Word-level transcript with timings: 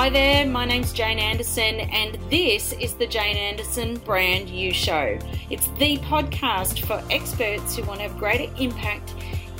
Hi 0.00 0.08
there, 0.08 0.46
my 0.46 0.64
name's 0.64 0.94
Jane 0.94 1.18
Anderson, 1.18 1.80
and 1.80 2.14
this 2.30 2.72
is 2.72 2.94
the 2.94 3.06
Jane 3.06 3.36
Anderson 3.36 3.98
Brand 3.98 4.48
You 4.48 4.72
Show. 4.72 5.18
It's 5.50 5.66
the 5.72 5.98
podcast 5.98 6.86
for 6.86 7.04
experts 7.12 7.76
who 7.76 7.82
want 7.82 8.00
to 8.00 8.08
have 8.08 8.16
greater 8.16 8.50
impact, 8.56 9.12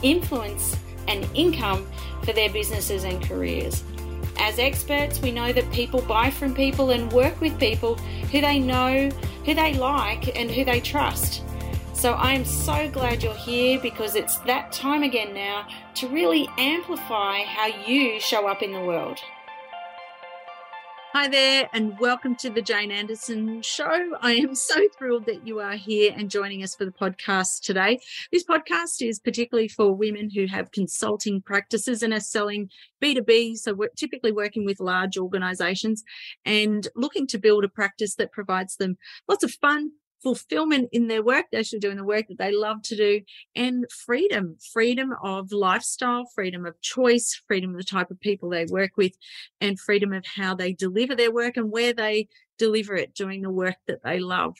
influence, 0.02 0.78
and 1.08 1.28
income 1.34 1.86
for 2.24 2.32
their 2.32 2.48
businesses 2.48 3.04
and 3.04 3.22
careers. 3.22 3.84
As 4.38 4.58
experts, 4.58 5.20
we 5.20 5.30
know 5.30 5.52
that 5.52 5.70
people 5.72 6.00
buy 6.00 6.30
from 6.30 6.54
people 6.54 6.88
and 6.88 7.12
work 7.12 7.38
with 7.42 7.60
people 7.60 7.96
who 8.32 8.40
they 8.40 8.58
know, 8.58 9.10
who 9.44 9.52
they 9.52 9.74
like, 9.74 10.34
and 10.38 10.50
who 10.50 10.64
they 10.64 10.80
trust. 10.80 11.44
So 11.92 12.12
I 12.12 12.32
am 12.32 12.46
so 12.46 12.88
glad 12.88 13.22
you're 13.22 13.34
here 13.34 13.78
because 13.78 14.14
it's 14.14 14.38
that 14.38 14.72
time 14.72 15.02
again 15.02 15.34
now 15.34 15.66
to 15.96 16.08
really 16.08 16.48
amplify 16.56 17.42
how 17.42 17.66
you 17.66 18.18
show 18.20 18.48
up 18.48 18.62
in 18.62 18.72
the 18.72 18.80
world. 18.80 19.20
Hi 21.12 21.26
there, 21.26 21.68
and 21.72 21.98
welcome 21.98 22.36
to 22.36 22.50
the 22.50 22.62
Jane 22.62 22.92
Anderson 22.92 23.62
Show. 23.62 24.16
I 24.20 24.34
am 24.34 24.54
so 24.54 24.80
thrilled 24.96 25.26
that 25.26 25.44
you 25.44 25.58
are 25.58 25.74
here 25.74 26.14
and 26.16 26.30
joining 26.30 26.62
us 26.62 26.76
for 26.76 26.84
the 26.84 26.92
podcast 26.92 27.62
today. 27.62 27.98
This 28.30 28.44
podcast 28.44 29.04
is 29.04 29.18
particularly 29.18 29.66
for 29.66 29.92
women 29.92 30.30
who 30.30 30.46
have 30.46 30.70
consulting 30.70 31.42
practices 31.42 32.04
and 32.04 32.12
are 32.14 32.20
selling 32.20 32.70
B2B, 33.02 33.56
so 33.56 33.74
we're 33.74 33.88
typically 33.96 34.30
working 34.30 34.64
with 34.64 34.78
large 34.78 35.18
organizations 35.18 36.04
and 36.44 36.86
looking 36.94 37.26
to 37.26 37.38
build 37.38 37.64
a 37.64 37.68
practice 37.68 38.14
that 38.14 38.30
provides 38.30 38.76
them 38.76 38.96
lots 39.28 39.42
of 39.42 39.50
fun, 39.50 39.90
fulfillment 40.22 40.88
in 40.92 41.08
their 41.08 41.22
work. 41.22 41.46
They're 41.50 41.60
actually 41.60 41.80
doing 41.80 41.96
the 41.96 42.04
work 42.04 42.26
that 42.28 42.38
they 42.38 42.52
love 42.52 42.82
to 42.84 42.96
do 42.96 43.20
and 43.54 43.84
freedom, 43.90 44.56
freedom 44.72 45.14
of 45.22 45.52
lifestyle, 45.52 46.24
freedom 46.34 46.66
of 46.66 46.80
choice, 46.80 47.40
freedom 47.46 47.70
of 47.70 47.76
the 47.78 47.84
type 47.84 48.10
of 48.10 48.20
people 48.20 48.50
they 48.50 48.66
work 48.66 48.92
with 48.96 49.12
and 49.60 49.78
freedom 49.78 50.12
of 50.12 50.24
how 50.26 50.54
they 50.54 50.72
deliver 50.72 51.14
their 51.14 51.32
work 51.32 51.56
and 51.56 51.70
where 51.70 51.92
they 51.92 52.28
deliver 52.58 52.94
it 52.94 53.14
doing 53.14 53.40
the 53.40 53.50
work 53.50 53.76
that 53.86 54.02
they 54.04 54.20
love. 54.20 54.54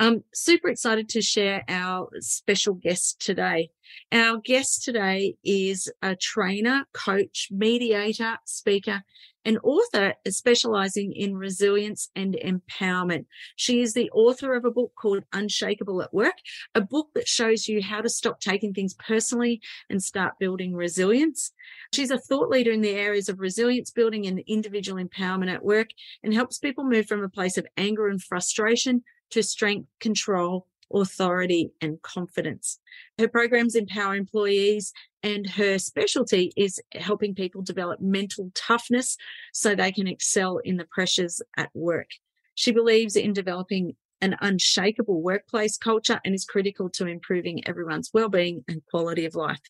Um, 0.00 0.24
super 0.34 0.68
excited 0.68 1.08
to 1.10 1.22
share 1.22 1.62
our 1.68 2.08
special 2.18 2.74
guest 2.74 3.20
today. 3.20 3.70
Our 4.12 4.38
guest 4.38 4.84
today 4.84 5.36
is 5.44 5.90
a 6.02 6.16
trainer, 6.16 6.84
coach, 6.92 7.48
mediator, 7.50 8.38
speaker, 8.44 9.02
an 9.44 9.58
author 9.58 10.14
specializing 10.28 11.12
in 11.12 11.36
resilience 11.36 12.08
and 12.16 12.34
empowerment. 12.34 13.26
She 13.56 13.82
is 13.82 13.92
the 13.92 14.10
author 14.10 14.54
of 14.54 14.64
a 14.64 14.70
book 14.70 14.92
called 14.96 15.24
Unshakeable 15.32 16.02
at 16.02 16.14
Work, 16.14 16.36
a 16.74 16.80
book 16.80 17.08
that 17.14 17.28
shows 17.28 17.68
you 17.68 17.82
how 17.82 18.00
to 18.00 18.08
stop 18.08 18.40
taking 18.40 18.72
things 18.72 18.94
personally 18.94 19.60
and 19.90 20.02
start 20.02 20.38
building 20.38 20.74
resilience. 20.74 21.52
She's 21.94 22.10
a 22.10 22.18
thought 22.18 22.48
leader 22.48 22.72
in 22.72 22.80
the 22.80 22.94
areas 22.94 23.28
of 23.28 23.40
resilience 23.40 23.90
building 23.90 24.26
and 24.26 24.40
individual 24.46 25.02
empowerment 25.02 25.52
at 25.52 25.64
work 25.64 25.88
and 26.22 26.32
helps 26.32 26.58
people 26.58 26.84
move 26.84 27.06
from 27.06 27.22
a 27.22 27.28
place 27.28 27.58
of 27.58 27.66
anger 27.76 28.08
and 28.08 28.22
frustration 28.22 29.02
to 29.30 29.42
strength, 29.42 29.88
control, 30.00 30.66
authority 30.94 31.72
and 31.80 32.00
confidence. 32.02 32.78
Her 33.18 33.28
programs 33.28 33.74
empower 33.74 34.14
employees 34.14 34.92
and 35.22 35.48
her 35.50 35.78
specialty 35.78 36.52
is 36.56 36.80
helping 36.92 37.34
people 37.34 37.62
develop 37.62 38.00
mental 38.00 38.50
toughness 38.54 39.16
so 39.52 39.74
they 39.74 39.92
can 39.92 40.06
excel 40.06 40.58
in 40.58 40.76
the 40.76 40.86
pressures 40.90 41.40
at 41.56 41.70
work. 41.74 42.10
She 42.54 42.72
believes 42.72 43.16
in 43.16 43.32
developing 43.32 43.96
an 44.20 44.36
unshakable 44.40 45.22
workplace 45.22 45.76
culture 45.76 46.20
and 46.24 46.34
is 46.34 46.44
critical 46.44 46.88
to 46.90 47.06
improving 47.06 47.66
everyone's 47.66 48.10
well-being 48.14 48.64
and 48.68 48.82
quality 48.90 49.26
of 49.26 49.34
life. 49.34 49.60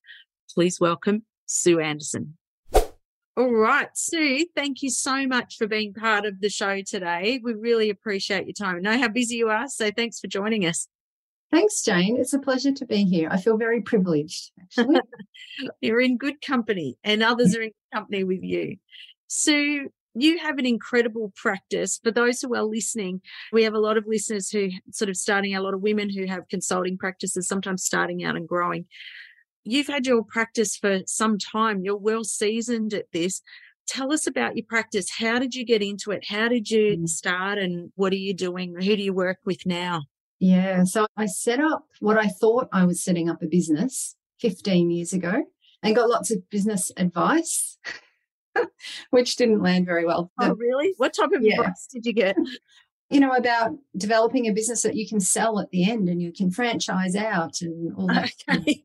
Please 0.54 0.80
welcome 0.80 1.24
Sue 1.46 1.80
Anderson. 1.80 2.36
All 3.36 3.52
right, 3.52 3.88
Sue, 3.94 4.46
thank 4.54 4.80
you 4.80 4.90
so 4.90 5.26
much 5.26 5.56
for 5.56 5.66
being 5.66 5.92
part 5.92 6.24
of 6.24 6.40
the 6.40 6.48
show 6.48 6.82
today. 6.82 7.40
We 7.42 7.54
really 7.54 7.90
appreciate 7.90 8.46
your 8.46 8.52
time. 8.52 8.76
I 8.76 8.78
know 8.78 8.98
how 8.98 9.08
busy 9.08 9.34
you 9.34 9.48
are, 9.50 9.66
so 9.66 9.90
thanks 9.90 10.20
for 10.20 10.28
joining 10.28 10.66
us. 10.66 10.86
Thanks, 11.54 11.82
Jane. 11.82 12.16
It's 12.18 12.32
a 12.32 12.40
pleasure 12.40 12.72
to 12.72 12.84
be 12.84 13.04
here. 13.04 13.28
I 13.30 13.36
feel 13.36 13.56
very 13.56 13.80
privileged, 13.80 14.50
actually. 14.60 15.00
You're 15.80 16.00
in 16.00 16.16
good 16.16 16.42
company, 16.42 16.98
and 17.04 17.22
others 17.22 17.54
are 17.54 17.62
in 17.62 17.70
company 17.94 18.24
with 18.24 18.42
you. 18.42 18.78
Sue, 19.28 19.88
you 20.16 20.38
have 20.38 20.58
an 20.58 20.66
incredible 20.66 21.32
practice. 21.36 22.00
For 22.02 22.10
those 22.10 22.40
who 22.40 22.56
are 22.56 22.64
listening, 22.64 23.20
we 23.52 23.62
have 23.62 23.74
a 23.74 23.78
lot 23.78 23.96
of 23.96 24.04
listeners 24.04 24.50
who 24.50 24.68
sort 24.90 25.08
of 25.08 25.16
starting, 25.16 25.54
a 25.54 25.60
lot 25.60 25.74
of 25.74 25.80
women 25.80 26.10
who 26.10 26.26
have 26.26 26.48
consulting 26.48 26.98
practices, 26.98 27.46
sometimes 27.46 27.84
starting 27.84 28.24
out 28.24 28.34
and 28.34 28.48
growing. 28.48 28.86
You've 29.62 29.86
had 29.86 30.06
your 30.06 30.24
practice 30.24 30.76
for 30.76 31.02
some 31.06 31.38
time. 31.38 31.84
You're 31.84 31.96
well 31.96 32.24
seasoned 32.24 32.94
at 32.94 33.12
this. 33.12 33.42
Tell 33.86 34.12
us 34.12 34.26
about 34.26 34.56
your 34.56 34.66
practice. 34.68 35.08
How 35.08 35.38
did 35.38 35.54
you 35.54 35.64
get 35.64 35.82
into 35.82 36.10
it? 36.10 36.24
How 36.28 36.48
did 36.48 36.68
you 36.68 36.96
mm. 36.96 37.08
start 37.08 37.58
and 37.58 37.92
what 37.94 38.12
are 38.12 38.16
you 38.16 38.34
doing? 38.34 38.74
Who 38.74 38.96
do 38.96 39.02
you 39.04 39.12
work 39.12 39.38
with 39.44 39.64
now? 39.64 40.02
Yeah. 40.44 40.84
So 40.84 41.06
I 41.16 41.24
set 41.24 41.58
up 41.58 41.86
what 42.00 42.18
I 42.18 42.28
thought 42.28 42.68
I 42.70 42.84
was 42.84 43.02
setting 43.02 43.30
up 43.30 43.42
a 43.42 43.46
business 43.46 44.14
15 44.40 44.90
years 44.90 45.14
ago 45.14 45.42
and 45.82 45.96
got 45.96 46.10
lots 46.10 46.30
of 46.30 46.50
business 46.50 46.92
advice, 46.98 47.78
which 49.10 49.36
didn't 49.36 49.62
land 49.62 49.86
very 49.86 50.04
well. 50.04 50.30
Oh, 50.38 50.54
really? 50.54 50.92
What 50.98 51.14
type 51.14 51.32
of 51.32 51.40
yeah. 51.40 51.60
advice 51.60 51.88
did 51.90 52.04
you 52.04 52.12
get? 52.12 52.36
You 53.10 53.20
know, 53.20 53.32
about 53.32 53.72
developing 53.96 54.48
a 54.48 54.52
business 54.52 54.82
that 54.82 54.96
you 54.96 55.06
can 55.06 55.20
sell 55.20 55.60
at 55.60 55.70
the 55.70 55.88
end 55.88 56.08
and 56.08 56.22
you 56.22 56.32
can 56.32 56.50
franchise 56.50 57.14
out 57.14 57.60
and 57.60 57.94
all 57.96 58.06
that. 58.08 58.32
Okay. 58.48 58.82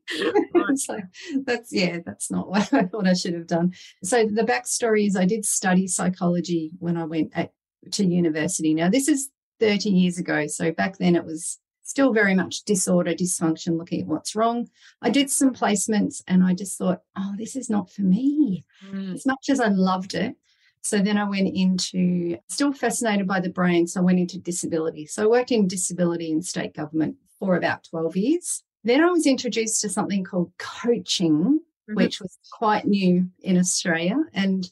so 0.76 1.00
that's, 1.46 1.72
yeah, 1.72 1.98
that's 2.04 2.30
not 2.30 2.48
what 2.48 2.72
I 2.72 2.82
thought 2.82 3.08
I 3.08 3.14
should 3.14 3.32
have 3.32 3.46
done. 3.46 3.72
So 4.04 4.26
the 4.26 4.44
backstory 4.44 5.06
is 5.06 5.16
I 5.16 5.24
did 5.24 5.46
study 5.46 5.88
psychology 5.88 6.70
when 6.78 6.98
I 6.98 7.04
went 7.06 7.32
at, 7.34 7.52
to 7.92 8.04
university. 8.04 8.74
Now, 8.74 8.90
this 8.90 9.08
is 9.08 9.30
30 9.60 9.90
years 9.90 10.18
ago. 10.18 10.46
So 10.46 10.72
back 10.72 10.98
then 10.98 11.14
it 11.14 11.24
was 11.24 11.58
still 11.82 12.12
very 12.12 12.34
much 12.34 12.62
disorder, 12.62 13.12
dysfunction, 13.12 13.76
looking 13.76 14.02
at 14.02 14.06
what's 14.06 14.36
wrong. 14.36 14.68
I 15.02 15.10
did 15.10 15.28
some 15.28 15.52
placements 15.52 16.22
and 16.28 16.42
I 16.42 16.54
just 16.54 16.78
thought, 16.78 17.02
oh, 17.16 17.34
this 17.36 17.56
is 17.56 17.68
not 17.68 17.90
for 17.90 18.02
me. 18.02 18.64
Mm. 18.90 19.14
As 19.14 19.26
much 19.26 19.48
as 19.50 19.60
I 19.60 19.68
loved 19.68 20.14
it. 20.14 20.36
So 20.82 20.98
then 20.98 21.18
I 21.18 21.28
went 21.28 21.54
into, 21.54 22.38
still 22.48 22.72
fascinated 22.72 23.26
by 23.26 23.40
the 23.40 23.50
brain. 23.50 23.86
So 23.86 24.00
I 24.00 24.04
went 24.04 24.20
into 24.20 24.38
disability. 24.38 25.06
So 25.06 25.24
I 25.24 25.26
worked 25.26 25.52
in 25.52 25.68
disability 25.68 26.30
in 26.30 26.42
state 26.42 26.74
government 26.74 27.16
for 27.38 27.56
about 27.56 27.84
12 27.90 28.16
years. 28.16 28.62
Then 28.84 29.02
I 29.02 29.10
was 29.10 29.26
introduced 29.26 29.80
to 29.82 29.88
something 29.88 30.24
called 30.24 30.52
coaching, 30.58 31.60
mm-hmm. 31.60 31.94
which 31.94 32.20
was 32.20 32.38
quite 32.52 32.86
new 32.86 33.28
in 33.40 33.58
Australia. 33.58 34.16
And 34.32 34.70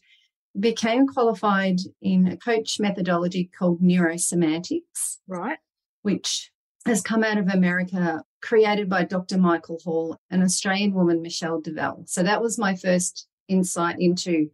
became 0.59 1.07
qualified 1.07 1.81
in 2.01 2.27
a 2.27 2.37
coach 2.37 2.81
methodology 2.81 3.51
called 3.57 3.81
neurosemantics. 3.81 5.19
Right. 5.27 5.59
Which 6.03 6.51
has 6.87 7.03
come 7.03 7.23
out 7.23 7.39
of 7.39 7.49
America, 7.49 8.23
created 8.41 8.89
by 8.89 9.05
Dr. 9.05 9.39
Michael 9.39 9.79
Hall, 9.85 10.17
an 10.31 10.43
Australian 10.43 10.95
woman, 10.95 11.23
Michelle 11.23 11.61
Duval. 11.61 12.05
So 12.07 12.23
that 12.23 12.41
was 12.41 12.59
my 12.59 12.75
first 12.75 13.27
insight 13.49 13.97
into, 13.99 14.49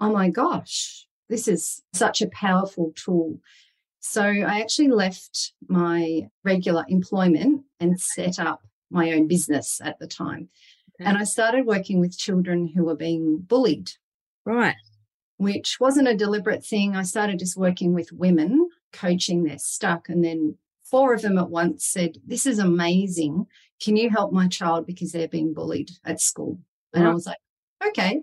oh 0.00 0.12
my 0.12 0.30
gosh, 0.30 1.06
this 1.28 1.46
is 1.46 1.82
such 1.92 2.22
a 2.22 2.28
powerful 2.28 2.92
tool. 2.96 3.38
So 4.00 4.22
I 4.22 4.60
actually 4.60 4.88
left 4.88 5.52
my 5.68 6.28
regular 6.42 6.84
employment 6.88 7.62
and 7.80 8.00
set 8.00 8.38
up 8.38 8.62
my 8.90 9.12
own 9.12 9.26
business 9.26 9.80
at 9.82 9.98
the 9.98 10.06
time. 10.06 10.48
Okay. 11.00 11.08
And 11.08 11.18
I 11.18 11.24
started 11.24 11.66
working 11.66 12.00
with 12.00 12.16
children 12.16 12.70
who 12.74 12.84
were 12.84 12.96
being 12.96 13.38
bullied. 13.38 13.90
Right 14.46 14.76
which 15.36 15.78
wasn't 15.80 16.08
a 16.08 16.16
deliberate 16.16 16.64
thing. 16.64 16.96
I 16.96 17.02
started 17.02 17.38
just 17.38 17.56
working 17.56 17.94
with 17.94 18.12
women, 18.12 18.68
coaching 18.92 19.44
their 19.44 19.58
stuck. 19.58 20.08
And 20.08 20.24
then 20.24 20.56
four 20.84 21.14
of 21.14 21.22
them 21.22 21.38
at 21.38 21.50
once 21.50 21.84
said, 21.84 22.18
This 22.26 22.46
is 22.46 22.58
amazing. 22.58 23.46
Can 23.82 23.96
you 23.96 24.10
help 24.10 24.32
my 24.32 24.48
child 24.48 24.86
because 24.86 25.12
they're 25.12 25.28
being 25.28 25.52
bullied 25.52 25.90
at 26.04 26.20
school? 26.20 26.58
And 26.92 27.04
I 27.04 27.06
uh-huh. 27.06 27.14
was 27.14 27.26
like, 27.26 27.38
Okay. 27.86 28.22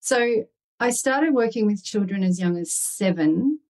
So 0.00 0.44
I 0.80 0.90
started 0.90 1.34
working 1.34 1.66
with 1.66 1.84
children 1.84 2.24
as 2.24 2.40
young 2.40 2.56
as 2.56 2.72
seven 2.72 3.60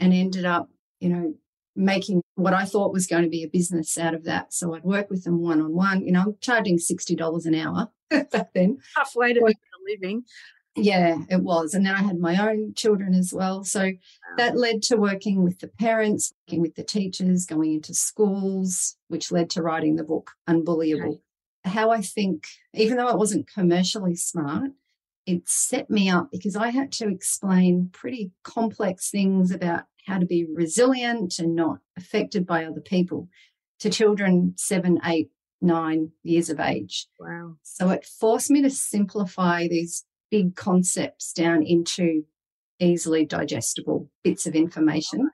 and 0.00 0.14
ended 0.14 0.44
up, 0.44 0.70
you 1.00 1.08
know, 1.08 1.34
making 1.74 2.22
what 2.34 2.54
I 2.54 2.64
thought 2.64 2.92
was 2.92 3.06
going 3.06 3.22
to 3.22 3.28
be 3.28 3.44
a 3.44 3.48
business 3.48 3.96
out 3.98 4.14
of 4.14 4.24
that. 4.24 4.52
So 4.52 4.74
I'd 4.74 4.84
work 4.84 5.10
with 5.10 5.24
them 5.24 5.40
one 5.40 5.60
on 5.60 5.74
one. 5.74 6.02
You 6.02 6.12
know, 6.12 6.22
I'm 6.22 6.36
charging 6.40 6.78
$60 6.78 7.46
an 7.46 7.54
hour 7.54 7.88
back 8.10 8.52
then. 8.52 8.78
Halfway 8.96 9.32
to 9.32 9.40
make 9.42 9.56
a 9.56 9.92
living. 9.92 10.24
Yeah, 10.76 11.18
it 11.28 11.42
was. 11.42 11.74
And 11.74 11.84
then 11.84 11.94
I 11.94 12.02
had 12.02 12.18
my 12.18 12.50
own 12.50 12.74
children 12.74 13.14
as 13.14 13.32
well. 13.32 13.64
So 13.64 13.92
that 14.36 14.56
led 14.56 14.82
to 14.82 14.96
working 14.96 15.42
with 15.42 15.58
the 15.58 15.68
parents, 15.68 16.32
working 16.46 16.60
with 16.60 16.76
the 16.76 16.84
teachers, 16.84 17.46
going 17.46 17.74
into 17.74 17.94
schools, 17.94 18.96
which 19.08 19.32
led 19.32 19.50
to 19.50 19.62
writing 19.62 19.96
the 19.96 20.04
book 20.04 20.32
Unbullyable. 20.48 21.08
Okay. 21.08 21.20
How 21.64 21.90
I 21.90 22.00
think, 22.00 22.46
even 22.74 22.96
though 22.96 23.08
it 23.08 23.18
wasn't 23.18 23.52
commercially 23.52 24.14
smart, 24.14 24.70
it 25.26 25.48
set 25.48 25.90
me 25.90 26.08
up 26.08 26.28
because 26.30 26.56
I 26.56 26.70
had 26.70 26.92
to 26.92 27.08
explain 27.08 27.90
pretty 27.92 28.30
complex 28.44 29.10
things 29.10 29.50
about 29.50 29.84
how 30.06 30.18
to 30.18 30.26
be 30.26 30.46
resilient 30.50 31.38
and 31.38 31.54
not 31.54 31.80
affected 31.96 32.46
by 32.46 32.64
other 32.64 32.80
people 32.80 33.28
to 33.80 33.90
children 33.90 34.54
seven, 34.56 34.98
eight, 35.04 35.30
nine 35.60 36.12
years 36.22 36.48
of 36.48 36.60
age. 36.60 37.08
Wow. 37.18 37.56
So 37.62 37.90
it 37.90 38.06
forced 38.06 38.50
me 38.50 38.62
to 38.62 38.70
simplify 38.70 39.68
these 39.68 40.04
big 40.30 40.56
concepts 40.56 41.32
down 41.32 41.62
into 41.62 42.24
easily 42.78 43.24
digestible 43.24 44.08
bits 44.22 44.46
of 44.46 44.54
information. 44.54 45.30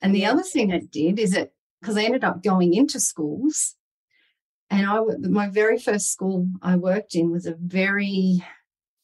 And 0.00 0.14
the 0.14 0.26
other 0.26 0.42
thing 0.42 0.70
it 0.70 0.90
did 0.90 1.18
is 1.18 1.34
it, 1.34 1.52
because 1.80 1.96
I 1.96 2.04
ended 2.04 2.24
up 2.24 2.42
going 2.42 2.74
into 2.74 2.98
schools, 2.98 3.76
and 4.70 4.86
I 4.86 5.00
my 5.28 5.48
very 5.48 5.78
first 5.78 6.10
school 6.12 6.48
I 6.62 6.76
worked 6.76 7.14
in 7.14 7.30
was 7.30 7.46
a 7.46 7.56
very 7.58 8.42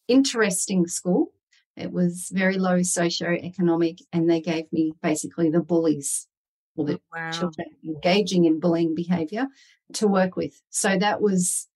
interesting 0.08 0.86
school. 0.86 1.32
It 1.76 1.92
was 1.92 2.30
very 2.32 2.58
low 2.58 2.78
socioeconomic, 2.78 4.00
and 4.12 4.28
they 4.28 4.40
gave 4.40 4.64
me 4.72 4.92
basically 5.02 5.50
the 5.50 5.60
bullies 5.60 6.26
or 6.76 6.86
the 6.86 6.94
oh, 6.94 7.00
wow. 7.12 7.30
children 7.30 7.68
engaging 7.84 8.44
in 8.46 8.60
bullying 8.60 8.94
behavior 8.94 9.46
to 9.94 10.08
work 10.08 10.36
with. 10.36 10.60
So 10.70 10.96
that 10.98 11.20
was 11.20 11.67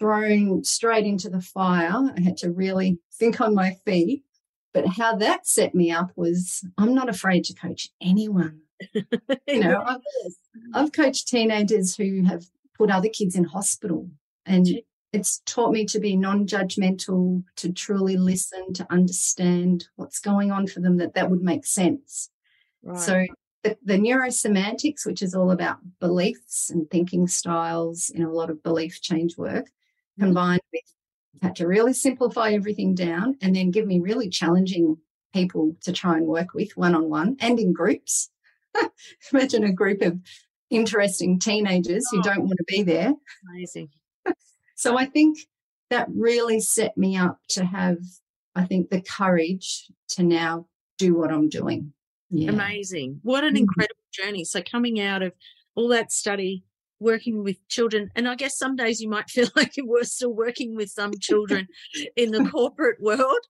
thrown 0.00 0.64
straight 0.64 1.06
into 1.06 1.30
the 1.30 1.42
fire. 1.42 2.10
I 2.16 2.20
had 2.20 2.38
to 2.38 2.50
really 2.50 2.98
think 3.12 3.40
on 3.40 3.54
my 3.54 3.76
feet. 3.84 4.24
But 4.72 4.86
how 4.86 5.16
that 5.16 5.46
set 5.46 5.74
me 5.74 5.90
up 5.90 6.12
was 6.16 6.64
I'm 6.78 6.94
not 6.94 7.08
afraid 7.08 7.44
to 7.44 7.54
coach 7.54 7.88
anyone. 8.00 8.60
you 8.94 9.04
know, 9.60 9.82
I've, 9.86 10.00
I've 10.72 10.92
coached 10.92 11.28
teenagers 11.28 11.96
who 11.96 12.24
have 12.24 12.44
put 12.78 12.90
other 12.90 13.08
kids 13.08 13.36
in 13.36 13.44
hospital 13.44 14.08
and 14.46 14.66
it's 15.12 15.42
taught 15.44 15.72
me 15.72 15.84
to 15.86 15.98
be 15.98 16.16
non-judgmental 16.16 17.42
to 17.56 17.72
truly 17.72 18.16
listen 18.16 18.72
to 18.74 18.86
understand 18.90 19.88
what's 19.96 20.20
going 20.20 20.50
on 20.50 20.66
for 20.66 20.80
them 20.80 20.96
that 20.98 21.14
that 21.14 21.30
would 21.30 21.42
make 21.42 21.66
sense 21.66 22.30
right. 22.82 22.98
so 22.98 23.26
the, 23.64 23.76
the, 23.84 23.98
neurosemantics 23.98 25.04
which 25.04 25.20
is 25.20 25.34
all 25.34 25.50
about 25.50 25.78
beliefs 26.00 26.70
and 26.70 26.88
thinking 26.90 27.26
styles 27.26 28.10
in 28.10 28.22
a 28.22 28.32
lot 28.32 28.50
of 28.50 28.62
belief 28.62 29.00
change 29.02 29.36
work 29.36 29.66
mm-hmm. 30.20 30.26
combined 30.26 30.60
with 30.72 30.82
had 31.42 31.56
to 31.56 31.66
really 31.66 31.94
simplify 31.94 32.50
everything 32.50 32.94
down 32.94 33.34
and 33.40 33.56
then 33.56 33.70
give 33.70 33.86
me 33.86 33.98
really 33.98 34.28
challenging 34.28 34.98
people 35.32 35.74
to 35.80 35.90
try 35.90 36.16
and 36.16 36.26
work 36.26 36.52
with 36.52 36.76
one-on-one 36.76 37.36
and 37.40 37.58
in 37.58 37.72
groups 37.72 38.30
imagine 39.32 39.64
a 39.64 39.72
group 39.72 40.02
of 40.02 40.18
interesting 40.68 41.38
teenagers 41.38 42.04
oh. 42.12 42.16
who 42.16 42.22
don't 42.22 42.42
want 42.42 42.58
to 42.58 42.64
be 42.66 42.82
there 42.82 43.12
amazing 43.50 43.88
so 44.80 44.96
I 44.96 45.04
think 45.04 45.36
that 45.90 46.08
really 46.08 46.58
set 46.58 46.96
me 46.96 47.14
up 47.14 47.38
to 47.48 47.66
have, 47.66 47.98
I 48.54 48.64
think, 48.64 48.88
the 48.88 49.02
courage 49.02 49.92
to 50.10 50.22
now 50.22 50.68
do 50.96 51.14
what 51.14 51.30
I'm 51.30 51.50
doing. 51.50 51.92
Yeah. 52.30 52.48
Amazing. 52.48 53.20
What 53.22 53.44
an 53.44 53.50
mm-hmm. 53.50 53.58
incredible 53.58 54.00
journey. 54.10 54.44
So 54.44 54.62
coming 54.62 54.98
out 54.98 55.22
of 55.22 55.34
all 55.74 55.88
that 55.88 56.12
study, 56.12 56.64
working 57.00 57.42
with 57.42 57.66
children, 57.68 58.10
and 58.14 58.28
I 58.28 58.34
guess 58.34 58.56
some 58.56 58.76
days 58.76 59.00
you 59.00 59.08
might 59.08 59.30
feel 59.30 59.48
like 59.56 59.76
you 59.76 59.86
were 59.86 60.04
still 60.04 60.32
working 60.32 60.76
with 60.76 60.90
some 60.90 61.12
children 61.20 61.68
in 62.16 62.30
the 62.30 62.44
corporate 62.52 63.00
world. 63.00 63.40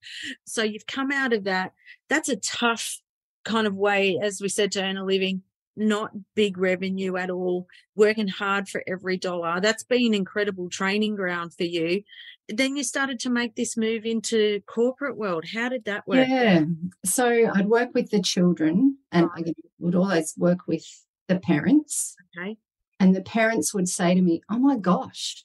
So 0.47 0.63
you've 0.63 0.87
come 0.87 1.13
out 1.13 1.33
of 1.33 1.45
that. 1.45 1.73
That's 2.09 2.29
a 2.29 2.37
tough 2.37 3.01
kind 3.45 3.67
of 3.67 3.75
way, 3.75 4.19
as 4.23 4.41
we 4.41 4.49
said, 4.49 4.73
to 4.73 4.83
earn 4.83 4.97
a 4.97 5.05
living 5.05 5.43
not 5.77 6.11
big 6.35 6.59
revenue 6.59 7.17
at 7.17 7.31
all, 7.31 7.67
working 7.95 8.29
hard 8.29 8.69
for 8.69 8.83
every 8.87 9.17
dollar. 9.17 9.61
That's 9.61 9.83
been 9.83 10.15
incredible 10.15 10.69
training 10.69 11.17
ground 11.17 11.55
for 11.55 11.65
you. 11.65 12.03
Then 12.49 12.77
you 12.77 12.85
started 12.85 13.21
to 13.21 13.31
make 13.31 13.55
this 13.55 13.77
move 13.77 14.05
into 14.05 14.61
corporate 14.67 15.17
world. 15.17 15.45
How 15.55 15.69
did 15.69 15.85
that 15.85 16.07
work? 16.07 16.29
Yeah. 16.29 16.65
So 17.05 17.51
I'd 17.55 17.69
work 17.69 17.91
with 17.95 18.11
the 18.11 18.21
children 18.21 18.99
and. 19.13 19.31
I 19.35 19.55
would 19.79 19.95
always 19.95 20.35
work 20.37 20.67
with 20.67 20.85
the 21.29 21.41
parents. 21.41 22.17
Okay. 22.37 22.59
And 23.01 23.17
the 23.17 23.23
parents 23.23 23.75
would 23.75 23.89
say 23.89 24.15
to 24.15 24.21
me, 24.21 24.43
Oh 24.51 24.59
my 24.59 24.77
gosh, 24.77 25.45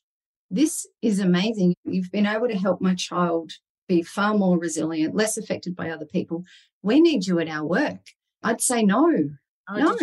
this 0.52 0.86
is 1.02 1.20
amazing. 1.20 1.74
You've 1.86 2.12
been 2.12 2.28
able 2.28 2.48
to 2.48 2.58
help 2.58 2.82
my 2.82 2.94
child 2.94 3.54
be 3.88 4.04
far 4.04 4.36
more 4.36 4.60
resilient, 4.60 5.16
less 5.16 5.38
affected 5.38 5.76
by 5.76 5.90
other 5.90 6.06
people. 6.06 6.44
We 6.84 7.00
need 7.00 7.26
you 7.26 7.40
at 7.40 7.50
our 7.50 7.66
work. 7.66 8.02
I'd 8.44 8.62
say 8.62 8.84
no. 8.84 9.30
Oh, 9.68 9.76
no, 9.76 9.98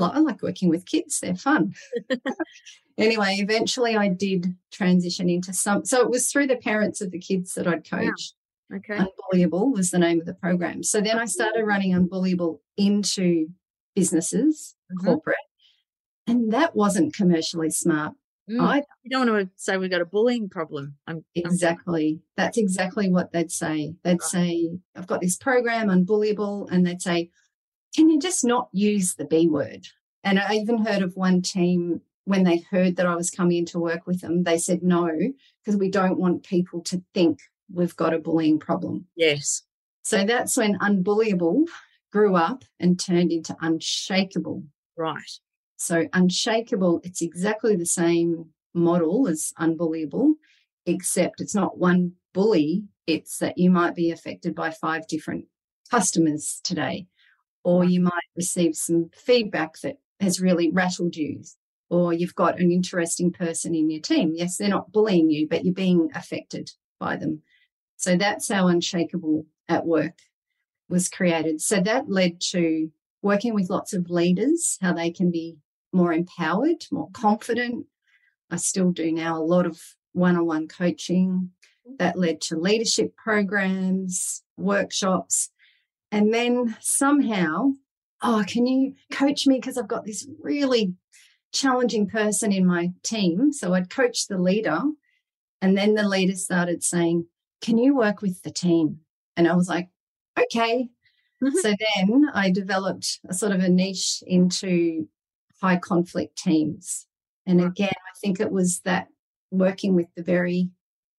I 0.00 0.18
like 0.20 0.42
working 0.42 0.68
with 0.68 0.86
kids. 0.86 1.20
They're 1.20 1.34
fun. 1.34 1.74
anyway, 2.98 3.36
eventually 3.38 3.96
I 3.96 4.08
did 4.08 4.54
transition 4.70 5.28
into 5.28 5.52
some. 5.52 5.84
So 5.84 6.00
it 6.00 6.10
was 6.10 6.30
through 6.30 6.46
the 6.46 6.56
parents 6.56 7.00
of 7.00 7.10
the 7.10 7.18
kids 7.18 7.54
that 7.54 7.66
I'd 7.66 7.88
coached. 7.88 8.34
Wow. 8.70 8.78
Okay. 8.78 8.98
Unbullyable 8.98 9.72
was 9.72 9.90
the 9.90 9.98
name 9.98 10.20
of 10.20 10.26
the 10.26 10.34
program. 10.34 10.82
So 10.82 11.00
then 11.02 11.18
I 11.18 11.26
started 11.26 11.64
running 11.64 11.92
Unbullyable 11.92 12.60
into 12.78 13.48
businesses, 13.94 14.74
mm-hmm. 14.90 15.06
corporate, 15.06 15.36
and 16.26 16.52
that 16.52 16.74
wasn't 16.74 17.14
commercially 17.14 17.70
smart. 17.70 18.14
Mm. 18.50 18.60
I 18.60 18.82
you 19.02 19.10
don't 19.10 19.30
want 19.30 19.48
to 19.48 19.50
say 19.56 19.76
we've 19.76 19.90
got 19.90 20.00
a 20.00 20.06
bullying 20.06 20.48
problem. 20.48 20.96
I'm, 21.06 21.24
exactly. 21.34 22.14
I'm... 22.14 22.22
That's 22.36 22.58
exactly 22.58 23.08
what 23.10 23.32
they'd 23.32 23.52
say. 23.52 23.94
They'd 24.02 24.12
right. 24.12 24.22
say, 24.22 24.70
I've 24.96 25.06
got 25.06 25.20
this 25.20 25.36
program, 25.36 25.88
Unbullyable, 25.88 26.68
and 26.70 26.86
they'd 26.86 27.02
say, 27.02 27.30
can 27.94 28.08
you 28.08 28.18
just 28.18 28.44
not 28.44 28.68
use 28.72 29.14
the 29.14 29.26
B 29.26 29.48
word? 29.48 29.86
And 30.24 30.38
I 30.38 30.54
even 30.54 30.84
heard 30.84 31.02
of 31.02 31.16
one 31.16 31.42
team 31.42 32.00
when 32.24 32.44
they 32.44 32.64
heard 32.70 32.96
that 32.96 33.06
I 33.06 33.16
was 33.16 33.30
coming 33.30 33.58
in 33.58 33.66
to 33.66 33.80
work 33.80 34.06
with 34.06 34.20
them, 34.20 34.44
they 34.44 34.58
said 34.58 34.82
no, 34.82 35.10
because 35.64 35.78
we 35.78 35.90
don't 35.90 36.18
want 36.18 36.44
people 36.44 36.80
to 36.82 37.02
think 37.14 37.40
we've 37.72 37.96
got 37.96 38.14
a 38.14 38.18
bullying 38.18 38.58
problem. 38.58 39.06
Yes. 39.16 39.62
So 40.02 40.24
that's 40.24 40.56
when 40.56 40.78
unbullyable 40.78 41.64
grew 42.12 42.36
up 42.36 42.64
and 42.78 42.98
turned 42.98 43.32
into 43.32 43.56
unshakable. 43.60 44.64
Right. 44.96 45.22
So 45.82 46.06
unshakable, 46.12 47.00
it's 47.02 47.22
exactly 47.22 47.74
the 47.74 47.86
same 47.86 48.50
model 48.72 49.26
as 49.26 49.52
unbullyable, 49.58 50.34
except 50.86 51.40
it's 51.40 51.54
not 51.54 51.78
one 51.78 52.12
bully, 52.32 52.84
it's 53.06 53.38
that 53.38 53.58
you 53.58 53.68
might 53.68 53.94
be 53.94 54.10
affected 54.12 54.54
by 54.54 54.70
five 54.70 55.06
different 55.08 55.46
customers 55.90 56.60
today 56.62 57.06
or 57.64 57.84
you 57.84 58.00
might 58.00 58.12
receive 58.36 58.74
some 58.76 59.10
feedback 59.14 59.80
that 59.80 59.96
has 60.20 60.40
really 60.40 60.70
rattled 60.70 61.16
you, 61.16 61.42
or 61.90 62.12
you've 62.12 62.34
got 62.34 62.60
an 62.60 62.70
interesting 62.70 63.32
person 63.32 63.74
in 63.74 63.90
your 63.90 64.00
team. 64.00 64.32
Yes, 64.34 64.56
they're 64.56 64.68
not 64.68 64.92
bullying 64.92 65.30
you, 65.30 65.48
but 65.48 65.64
you're 65.64 65.74
being 65.74 66.10
affected 66.14 66.70
by 66.98 67.16
them. 67.16 67.42
So 67.96 68.16
that's 68.16 68.48
how 68.48 68.68
Unshakeable 68.68 69.46
at 69.68 69.86
Work 69.86 70.18
was 70.88 71.08
created. 71.08 71.60
So 71.60 71.80
that 71.80 72.08
led 72.08 72.40
to 72.50 72.90
working 73.20 73.54
with 73.54 73.70
lots 73.70 73.92
of 73.92 74.10
leaders, 74.10 74.78
how 74.80 74.92
they 74.92 75.10
can 75.10 75.30
be 75.30 75.56
more 75.92 76.12
empowered, 76.12 76.84
more 76.90 77.10
confident. 77.12 77.86
I 78.50 78.56
still 78.56 78.90
do 78.92 79.12
now 79.12 79.38
a 79.38 79.44
lot 79.44 79.66
of 79.66 79.80
one 80.12 80.36
on 80.36 80.46
one 80.46 80.68
coaching. 80.68 81.50
That 81.98 82.16
led 82.16 82.40
to 82.42 82.56
leadership 82.56 83.16
programs, 83.16 84.42
workshops, 84.56 85.50
and 86.12 86.32
then 86.32 86.76
somehow, 86.80 87.72
oh, 88.22 88.44
can 88.46 88.66
you 88.66 88.94
coach 89.10 89.46
me? 89.46 89.56
Because 89.56 89.76
I've 89.76 89.88
got 89.88 90.04
this 90.04 90.28
really 90.40 90.94
challenging 91.52 92.06
person 92.06 92.52
in 92.52 92.66
my 92.66 92.92
team. 93.02 93.52
So 93.52 93.74
I'd 93.74 93.90
coach 93.90 94.26
the 94.26 94.38
leader. 94.38 94.80
And 95.60 95.76
then 95.76 95.94
the 95.94 96.08
leader 96.08 96.34
started 96.34 96.84
saying, 96.84 97.26
Can 97.62 97.78
you 97.78 97.96
work 97.96 98.20
with 98.20 98.42
the 98.42 98.50
team? 98.50 99.00
And 99.36 99.48
I 99.48 99.56
was 99.56 99.68
like, 99.68 99.88
Okay. 100.38 100.88
Mm-hmm. 101.42 101.56
So 101.58 101.74
then 101.96 102.26
I 102.34 102.50
developed 102.50 103.20
a 103.28 103.34
sort 103.34 103.52
of 103.52 103.60
a 103.60 103.68
niche 103.68 104.22
into 104.26 105.08
high 105.62 105.78
conflict 105.78 106.36
teams. 106.36 107.06
And 107.46 107.60
again, 107.60 107.88
I 107.88 108.18
think 108.20 108.40
it 108.40 108.50
was 108.50 108.80
that 108.80 109.08
working 109.50 109.94
with 109.94 110.08
the 110.16 110.22
very 110.22 110.70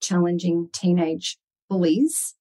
challenging 0.02 0.70
teenage 0.74 1.38
bullies, 1.70 2.36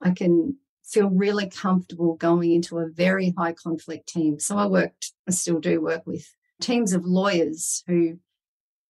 I 0.00 0.10
can 0.10 0.56
feel 0.82 1.08
really 1.08 1.48
comfortable 1.48 2.16
going 2.16 2.52
into 2.52 2.78
a 2.78 2.88
very 2.88 3.32
high 3.38 3.52
conflict 3.52 4.08
team. 4.08 4.38
So 4.40 4.58
I 4.58 4.66
worked, 4.66 5.12
I 5.28 5.30
still 5.30 5.60
do 5.60 5.80
work 5.80 6.06
with 6.06 6.26
teams 6.60 6.92
of 6.92 7.04
lawyers 7.04 7.84
who 7.86 8.18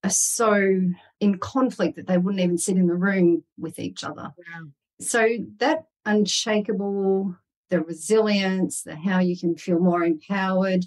are 0.03 0.11
so 0.11 0.81
in 1.21 1.39
conflict 1.39 1.97
that 1.97 2.07
they 2.07 2.19
wouldn't 2.19 2.43
even 2.43 2.59
sit 2.59 2.77
in 2.77 2.87
the 2.87 2.95
room 2.95 3.45
with 3.59 3.79
each 3.79 4.03
other. 4.03 4.33
Wow. 4.37 4.69
So 5.01 5.29
that 5.59 5.85
unshakable, 6.07 7.37
the 7.69 7.83
resilience, 7.83 8.83
the 8.83 8.97
how 8.97 9.21
you 9.21 9.39
can 9.39 9.57
feel 9.57 9.79
more 9.79 10.03
empowered 10.03 10.87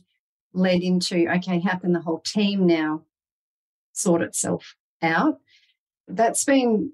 led 0.56 0.82
into 0.82 1.28
okay, 1.36 1.60
how 1.60 1.78
can 1.78 1.94
the 1.94 2.02
whole 2.02 2.20
team 2.20 2.66
now 2.66 3.04
sort 3.94 4.22
itself 4.22 4.76
out? 5.02 5.40
That's 6.08 6.44
been 6.44 6.92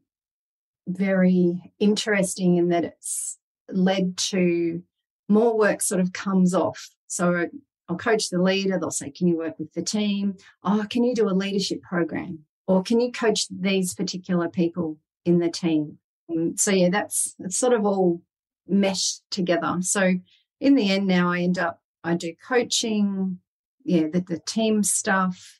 very 0.87 1.73
interesting 1.79 2.57
in 2.57 2.69
that 2.69 2.83
it's 2.83 3.37
led 3.69 4.17
to 4.17 4.81
more 5.29 5.57
work 5.57 5.81
sort 5.81 6.01
of 6.01 6.13
comes 6.13 6.53
off. 6.53 6.89
So 7.07 7.47
I'll 7.87 7.97
coach 7.97 8.29
the 8.29 8.41
leader. 8.41 8.77
They'll 8.79 8.91
say, 8.91 9.11
Can 9.11 9.27
you 9.27 9.37
work 9.37 9.57
with 9.59 9.73
the 9.73 9.81
team? 9.81 10.35
Oh, 10.63 10.85
can 10.89 11.03
you 11.03 11.15
do 11.15 11.29
a 11.29 11.31
leadership 11.31 11.81
program? 11.81 12.39
Or 12.67 12.83
can 12.83 12.99
you 12.99 13.11
coach 13.11 13.47
these 13.49 13.93
particular 13.93 14.47
people 14.47 14.97
in 15.25 15.39
the 15.39 15.49
team? 15.49 15.97
Um, 16.29 16.55
so, 16.57 16.71
yeah, 16.71 16.89
that's 16.89 17.35
it's 17.39 17.57
sort 17.57 17.73
of 17.73 17.85
all 17.85 18.21
meshed 18.67 19.23
together. 19.29 19.77
So, 19.81 20.13
in 20.59 20.75
the 20.75 20.91
end, 20.91 21.07
now 21.07 21.31
I 21.31 21.39
end 21.39 21.57
up, 21.57 21.81
I 22.03 22.15
do 22.15 22.33
coaching, 22.47 23.39
yeah, 23.83 24.07
the, 24.11 24.21
the 24.21 24.39
team 24.39 24.83
stuff, 24.83 25.59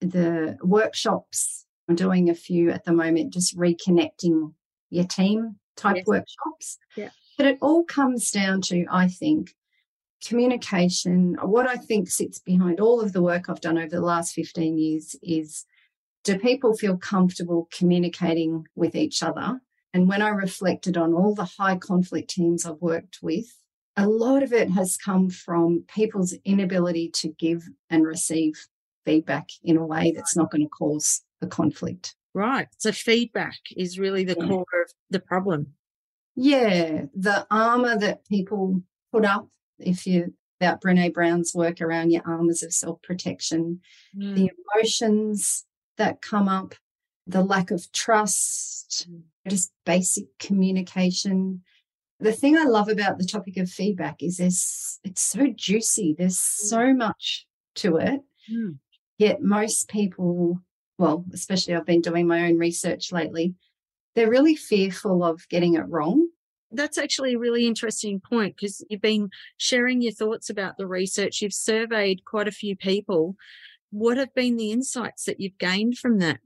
the 0.00 0.56
workshops. 0.62 1.64
I'm 1.88 1.94
doing 1.94 2.28
a 2.30 2.34
few 2.34 2.70
at 2.70 2.84
the 2.84 2.92
moment, 2.92 3.32
just 3.32 3.56
reconnecting 3.56 4.52
your 4.90 5.04
team 5.04 5.56
type 5.76 5.96
yes. 5.96 6.06
workshops. 6.06 6.78
Yeah 6.96 7.10
But 7.36 7.46
it 7.46 7.58
all 7.60 7.84
comes 7.84 8.30
down 8.30 8.62
to, 8.62 8.86
I 8.90 9.08
think, 9.08 9.54
communication. 10.26 11.36
What 11.42 11.68
I 11.68 11.76
think 11.76 12.08
sits 12.08 12.38
behind 12.38 12.80
all 12.80 13.00
of 13.00 13.12
the 13.12 13.22
work 13.22 13.48
I've 13.48 13.60
done 13.60 13.78
over 13.78 13.88
the 13.88 14.00
last 14.00 14.34
15 14.34 14.78
years 14.78 15.14
is 15.22 15.64
do 16.24 16.38
people 16.38 16.76
feel 16.76 16.96
comfortable 16.96 17.68
communicating 17.72 18.66
with 18.74 18.94
each 18.94 19.22
other? 19.22 19.60
And 19.92 20.08
when 20.08 20.22
I 20.22 20.28
reflected 20.28 20.96
on 20.96 21.12
all 21.12 21.34
the 21.34 21.44
high 21.58 21.76
conflict 21.76 22.30
teams 22.30 22.66
I've 22.66 22.80
worked 22.80 23.18
with, 23.22 23.46
a 23.96 24.08
lot 24.08 24.42
of 24.42 24.52
it 24.52 24.70
has 24.70 24.96
come 24.96 25.30
from 25.30 25.84
people's 25.88 26.34
inability 26.44 27.10
to 27.10 27.28
give 27.28 27.64
and 27.90 28.06
receive 28.06 28.54
feedback 29.04 29.48
in 29.62 29.76
a 29.76 29.86
way 29.86 30.12
that's 30.14 30.36
not 30.36 30.50
going 30.50 30.62
to 30.62 30.68
cause 30.68 31.22
a 31.40 31.46
conflict. 31.46 32.14
Right. 32.34 32.68
So 32.78 32.92
feedback 32.92 33.58
is 33.76 33.98
really 33.98 34.24
the 34.24 34.36
yeah. 34.38 34.46
core 34.46 34.66
of 34.84 34.92
the 35.10 35.20
problem. 35.20 35.68
Yeah. 36.34 37.04
The 37.14 37.46
armor 37.50 37.96
that 37.98 38.26
people 38.28 38.82
put 39.12 39.24
up, 39.24 39.48
if 39.78 40.06
you 40.06 40.34
about 40.60 40.80
Brene 40.80 41.12
Brown's 41.12 41.54
work 41.54 41.80
around 41.80 42.10
your 42.10 42.22
armors 42.26 42.62
of 42.62 42.72
self 42.72 43.00
protection, 43.02 43.80
mm. 44.16 44.34
the 44.34 44.50
emotions 44.74 45.64
that 45.98 46.22
come 46.22 46.48
up, 46.48 46.74
the 47.26 47.42
lack 47.42 47.70
of 47.70 47.90
trust, 47.92 49.06
mm. 49.10 49.22
just 49.48 49.72
basic 49.84 50.26
communication. 50.38 51.62
The 52.18 52.32
thing 52.32 52.56
I 52.56 52.64
love 52.64 52.88
about 52.88 53.18
the 53.18 53.26
topic 53.26 53.56
of 53.58 53.70
feedback 53.70 54.22
is 54.22 54.38
this 54.38 54.98
it's 55.04 55.22
so 55.22 55.48
juicy. 55.54 56.14
There's 56.16 56.38
so 56.38 56.78
mm. 56.78 56.96
much 56.96 57.46
to 57.76 57.96
it. 57.96 58.20
Mm. 58.50 58.78
Yet 59.18 59.42
most 59.42 59.88
people, 59.88 60.60
well, 60.98 61.24
especially 61.32 61.74
I've 61.74 61.86
been 61.86 62.00
doing 62.00 62.26
my 62.26 62.46
own 62.46 62.58
research 62.58 63.12
lately, 63.12 63.54
they're 64.14 64.30
really 64.30 64.56
fearful 64.56 65.22
of 65.22 65.46
getting 65.48 65.74
it 65.74 65.88
wrong. 65.88 66.28
That's 66.72 66.98
actually 66.98 67.34
a 67.34 67.38
really 67.38 67.66
interesting 67.66 68.20
point 68.20 68.56
because 68.56 68.84
you've 68.88 69.00
been 69.00 69.30
sharing 69.56 70.02
your 70.02 70.12
thoughts 70.12 70.50
about 70.50 70.76
the 70.76 70.86
research. 70.86 71.40
You've 71.40 71.52
surveyed 71.52 72.24
quite 72.24 72.48
a 72.48 72.52
few 72.52 72.76
people. 72.76 73.36
What 73.90 74.16
have 74.16 74.34
been 74.34 74.56
the 74.56 74.72
insights 74.72 75.24
that 75.24 75.38
you've 75.38 75.58
gained 75.58 75.98
from 75.98 76.18
that? 76.18 76.40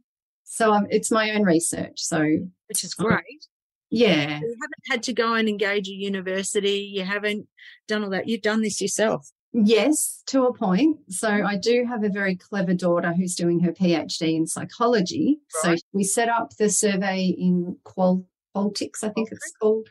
So 0.44 0.72
um, 0.72 0.86
it's 0.90 1.10
my 1.10 1.30
own 1.30 1.44
research. 1.44 2.00
So, 2.00 2.24
which 2.68 2.84
is 2.84 2.92
great. 2.92 3.46
Yeah. 3.90 4.40
You 4.40 4.56
haven't 4.60 4.84
had 4.88 5.02
to 5.04 5.12
go 5.12 5.34
and 5.34 5.48
engage 5.48 5.88
a 5.88 5.92
university. 5.92 6.90
You 6.94 7.04
haven't 7.04 7.46
done 7.88 8.04
all 8.04 8.10
that. 8.10 8.28
You've 8.28 8.42
done 8.42 8.62
this 8.62 8.80
yourself. 8.80 9.30
Yes, 9.52 10.22
to 10.26 10.44
a 10.44 10.54
point. 10.54 10.98
So 11.08 11.28
I 11.28 11.56
do 11.56 11.84
have 11.84 12.04
a 12.04 12.08
very 12.08 12.36
clever 12.36 12.72
daughter 12.72 13.12
who's 13.12 13.34
doing 13.34 13.58
her 13.60 13.72
PhD 13.72 14.36
in 14.36 14.46
psychology. 14.46 15.38
Right. 15.64 15.78
So 15.78 15.86
we 15.92 16.04
set 16.04 16.28
up 16.28 16.56
the 16.56 16.70
survey 16.70 17.24
in 17.26 17.76
Qual 17.84 18.24
Qualtrics, 18.54 19.02
I 19.02 19.08
think 19.08 19.28
Qualtrics. 19.28 19.32
it's 19.32 19.52
called. 19.60 19.88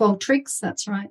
Qualtrics, 0.00 0.58
that's 0.60 0.88
right. 0.88 1.10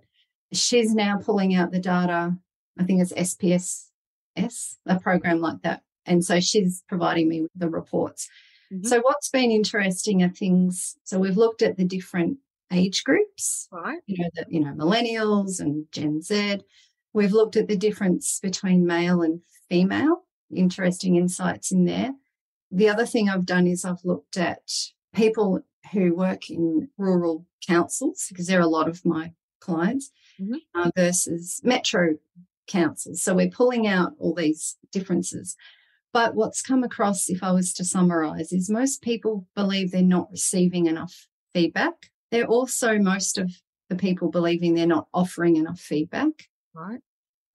She's 0.54 0.96
now 0.96 1.18
pulling 1.18 1.56
out 1.56 1.72
the 1.72 1.80
data. 1.80 2.36
I 2.78 2.84
think 2.84 3.02
it's 3.02 3.14
SPSS, 3.14 4.76
a 4.86 5.00
program 5.00 5.42
like 5.42 5.62
that. 5.64 5.82
And 6.06 6.26
so 6.26 6.40
she's 6.40 6.84
providing 6.88 7.28
me 7.28 7.42
with 7.42 7.52
the 7.56 7.70
reports. 7.70 8.28
Mm-hmm. 8.72 8.88
So 8.88 9.02
what's 9.02 9.30
been 9.30 9.52
interesting 9.52 10.24
are 10.24 10.30
things. 10.30 10.98
So 11.04 11.20
we've 11.20 11.38
looked 11.38 11.62
at 11.62 11.78
the 11.78 11.86
different 11.86 12.38
age 12.72 13.04
groups, 13.04 13.68
right? 13.72 14.00
You 14.06 14.24
know, 14.24 14.30
the 14.36 14.46
you 14.50 14.60
know 14.60 14.74
millennials 14.74 15.60
and 15.60 15.86
Gen 15.92 16.22
Z. 16.22 16.62
We've 17.14 17.32
looked 17.32 17.56
at 17.56 17.68
the 17.68 17.76
difference 17.76 18.40
between 18.40 18.86
male 18.86 19.22
and 19.24 19.42
female, 19.70 20.26
interesting 20.56 21.16
insights 21.16 21.72
in 21.72 21.86
there. 21.86 22.14
The 22.72 22.90
other 22.90 23.06
thing 23.06 23.30
I've 23.30 23.46
done 23.46 23.66
is 23.66 23.84
I've 23.84 24.06
looked 24.06 24.38
at 24.38 24.72
people 25.16 25.62
who 25.92 26.16
work 26.16 26.52
in 26.52 26.90
rural 26.98 27.48
councils, 27.68 28.28
because 28.30 28.46
there 28.46 28.60
are 28.60 28.64
a 28.64 28.68
lot 28.68 28.88
of 28.88 29.04
my 29.06 29.34
clients, 29.60 30.12
mm-hmm. 30.40 30.56
uh, 30.76 30.92
versus 30.96 31.60
metro 31.64 32.16
councils. 32.68 33.24
So 33.24 33.34
we're 33.34 33.50
pulling 33.50 33.88
out 33.88 34.14
all 34.20 34.36
these 34.36 34.78
differences. 34.92 35.56
But 36.12 36.36
what's 36.36 36.62
come 36.62 36.84
across, 36.84 37.30
if 37.30 37.44
I 37.44 37.52
was 37.52 37.74
to 37.74 37.86
summarize, 37.86 38.52
is 38.52 38.70
most 38.70 39.02
people 39.02 39.48
believe 39.56 39.92
they're 39.92 40.02
not 40.02 40.32
receiving 40.32 40.88
enough 40.88 41.28
feedback. 41.54 41.94
They're 42.32 42.48
also 42.48 42.98
most 42.98 43.38
of 43.38 43.52
the 43.90 43.96
people 43.96 44.30
believing 44.30 44.74
they're 44.74 44.88
not 44.88 45.08
offering 45.14 45.56
enough 45.56 45.80
feedback. 45.80 46.32
Right. 46.74 47.00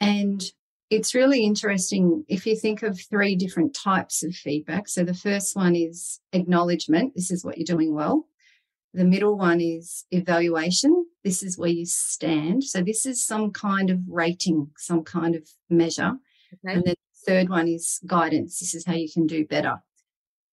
And 0.01 0.43
it's 0.91 1.15
really 1.15 1.45
interesting 1.45 2.25
if 2.29 2.47
you 2.47 2.57
think 2.57 2.83
of 2.83 3.01
three 3.01 3.37
different 3.37 3.75
types 3.75 4.23
of 4.23 4.35
feedback. 4.35 4.89
So 4.89 5.03
the 5.03 5.15
first 5.15 5.57
one 5.57 5.75
is 5.75 6.21
acknowledgement. 6.33 7.15
This 7.15 7.31
is 7.31 7.45
what 7.45 7.57
you're 7.59 7.65
doing 7.65 7.95
well. 7.95 8.27
The 8.93 9.05
middle 9.05 9.37
one 9.37 9.61
is 9.61 10.05
evaluation. 10.13 11.07
This 11.25 11.43
is 11.43 11.59
where 11.59 11.71
you 11.71 11.87
stand. 11.87 12.63
So 12.63 12.81
this 12.81 13.07
is 13.07 13.27
some 13.27 13.51
kind 13.51 13.91
of 13.91 13.99
rating, 14.09 14.71
some 14.77 15.03
kind 15.03 15.35
of 15.35 15.49
measure. 15.69 16.13
Okay. 16.53 16.75
And 16.75 16.85
then 16.85 16.95
the 16.95 17.04
third 17.27 17.49
one 17.49 17.69
is 17.69 18.01
guidance. 18.07 18.59
This 18.59 18.75
is 18.75 18.85
how 18.85 18.95
you 18.95 19.09
can 19.13 19.27
do 19.27 19.47
better. 19.47 19.77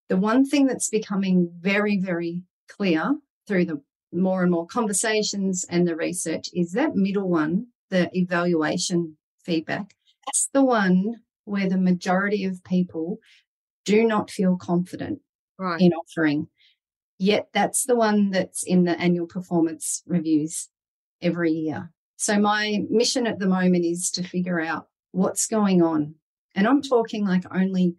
The 0.09 0.17
one 0.17 0.45
thing 0.45 0.67
that's 0.67 0.89
becoming 0.89 1.51
very, 1.59 1.97
very 1.97 2.41
clear 2.69 3.15
through 3.47 3.65
the 3.65 3.81
more 4.13 4.41
and 4.43 4.51
more 4.51 4.67
conversations 4.67 5.65
and 5.69 5.87
the 5.87 5.95
research 5.95 6.49
is 6.53 6.73
that 6.73 6.95
middle 6.95 7.29
one 7.29 7.67
the 7.89 8.09
evaluation 8.17 9.17
feedback, 9.43 9.95
that's 10.25 10.49
the 10.53 10.63
one 10.63 11.15
where 11.45 11.69
the 11.69 11.77
majority 11.77 12.45
of 12.45 12.63
people 12.63 13.17
do 13.85 14.05
not 14.05 14.31
feel 14.31 14.57
confident 14.57 15.19
right. 15.59 15.79
in 15.81 15.91
offering. 15.93 16.47
Yet 17.19 17.49
that's 17.53 17.85
the 17.85 17.95
one 17.95 18.31
that's 18.31 18.63
in 18.63 18.85
the 18.85 18.99
annual 18.99 19.27
performance 19.27 20.01
reviews 20.07 20.69
every 21.21 21.51
year. 21.51 21.91
So 22.17 22.39
my 22.39 22.83
mission 22.89 23.27
at 23.27 23.39
the 23.39 23.47
moment 23.47 23.85
is 23.85 24.09
to 24.11 24.23
figure 24.23 24.59
out 24.59 24.87
what's 25.11 25.47
going 25.47 25.81
on. 25.81 26.15
And 26.55 26.67
I'm 26.67 26.81
talking 26.81 27.25
like 27.25 27.43
only 27.53 27.95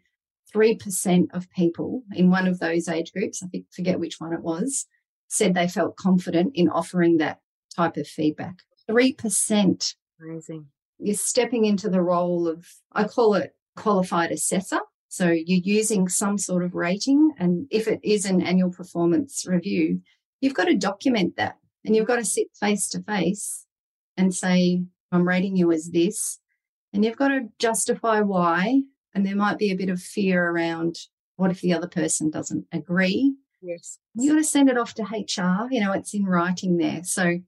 3% 0.54 1.26
of 1.32 1.50
people 1.50 2.02
in 2.14 2.30
one 2.30 2.47
of 2.47 2.59
those 2.59 2.88
age 2.88 3.12
groups, 3.12 3.42
I 3.42 3.47
think, 3.47 3.66
forget 3.73 4.00
which 4.00 4.16
one 4.18 4.32
it 4.32 4.42
was, 4.42 4.87
said 5.28 5.54
they 5.54 5.68
felt 5.68 5.97
confident 5.97 6.52
in 6.54 6.68
offering 6.68 7.16
that 7.18 7.38
type 7.75 7.97
of 7.97 8.06
feedback. 8.06 8.56
3%. 8.90 9.94
Amazing. 10.21 10.66
You're 10.99 11.14
stepping 11.14 11.64
into 11.64 11.88
the 11.88 12.02
role 12.02 12.47
of, 12.47 12.66
I 12.92 13.04
call 13.04 13.35
it 13.35 13.54
qualified 13.76 14.30
assessor. 14.30 14.80
So 15.09 15.30
you're 15.30 15.61
using 15.62 16.09
some 16.09 16.38
sort 16.38 16.64
of 16.64 16.75
rating. 16.75 17.32
And 17.38 17.66
if 17.71 17.88
it 17.88 18.00
is 18.02 18.25
an 18.25 18.42
annual 18.42 18.71
performance 18.71 19.47
review, 19.47 20.00
you've 20.40 20.54
got 20.54 20.64
to 20.64 20.75
document 20.75 21.37
that 21.37 21.56
and 21.85 21.97
you've 21.97 22.06
got 22.06 22.16
to 22.16 22.25
sit 22.25 22.49
face 22.59 22.88
to 22.90 23.02
face 23.02 23.66
and 24.16 24.35
say, 24.35 24.82
I'm 25.11 25.26
rating 25.26 25.56
you 25.56 25.73
as 25.73 25.90
this. 25.90 26.38
And 26.92 27.04
you've 27.04 27.16
got 27.16 27.28
to 27.28 27.49
justify 27.58 28.20
why. 28.20 28.82
And 29.14 29.26
there 29.26 29.37
might 29.37 29.58
be 29.58 29.70
a 29.70 29.76
bit 29.76 29.90
of 29.90 30.00
fear 30.00 30.49
around 30.49 30.96
what 31.37 31.50
if 31.50 31.61
the 31.61 31.75
other 31.75 31.88
person 31.88 32.30
doesn't 32.30 32.66
agree? 32.72 33.34
Yes. 33.61 33.99
You 34.14 34.32
got 34.32 34.38
to 34.38 34.44
send 34.44 34.68
it 34.68 34.78
off 34.78 34.94
to 34.94 35.02
HR. 35.02 35.68
You 35.70 35.80
know, 35.80 35.92
it's 35.92 36.14
in 36.14 36.25
writing 36.25 36.78
there. 36.78 37.04
So 37.04 37.40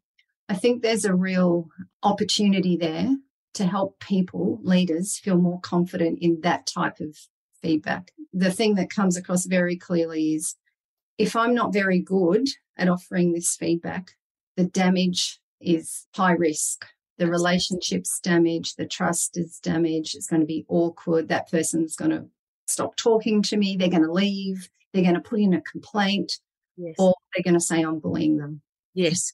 I 0.49 0.55
think 0.55 0.83
there's 0.83 1.05
a 1.05 1.15
real 1.15 1.69
opportunity 2.03 2.77
there 2.77 3.17
to 3.55 3.67
help 3.67 4.01
people, 4.01 4.59
leaders, 4.63 5.19
feel 5.19 5.39
more 5.39 5.61
confident 5.61 6.19
in 6.21 6.41
that 6.43 6.67
type 6.67 7.01
of 7.01 7.17
feedback. 7.63 8.13
The 8.33 8.51
thing 8.51 8.75
that 8.75 8.91
comes 8.91 9.17
across 9.17 9.47
very 9.47 9.77
clearly 9.77 10.35
is 10.35 10.57
if 11.19 11.37
I'm 11.37 11.55
not 11.55 11.73
very 11.73 12.01
good 12.01 12.49
at 12.77 12.89
offering 12.89 13.33
this 13.33 13.55
feedback, 13.55 14.13
the 14.57 14.65
damage 14.65 15.41
is 15.61 16.07
high 16.15 16.33
risk. 16.33 16.85
The 17.19 17.29
relationship's 17.29 18.19
damaged, 18.21 18.77
the 18.77 18.87
trust 18.87 19.37
is 19.37 19.61
damaged, 19.61 20.17
it's 20.17 20.27
going 20.27 20.41
to 20.41 20.47
be 20.47 20.65
awkward. 20.69 21.29
That 21.29 21.51
person's 21.51 21.95
going 21.95 22.11
to 22.11 22.27
stop 22.67 22.97
talking 22.97 23.43
to 23.43 23.57
me, 23.57 23.77
they're 23.77 23.89
going 23.89 24.03
to 24.03 24.13
leave, 24.13 24.69
they're 24.93 25.03
going 25.03 25.15
to 25.15 25.21
put 25.21 25.41
in 25.41 25.55
a 25.55 25.61
complaint, 25.61 26.33
yes. 26.77 26.95
or 26.99 27.15
they're 27.35 27.45
going 27.45 27.55
to 27.55 27.61
say 27.61 27.83
I'm 27.83 28.01
bullying 28.01 28.39
them. 28.39 28.63
Yes. 28.95 29.33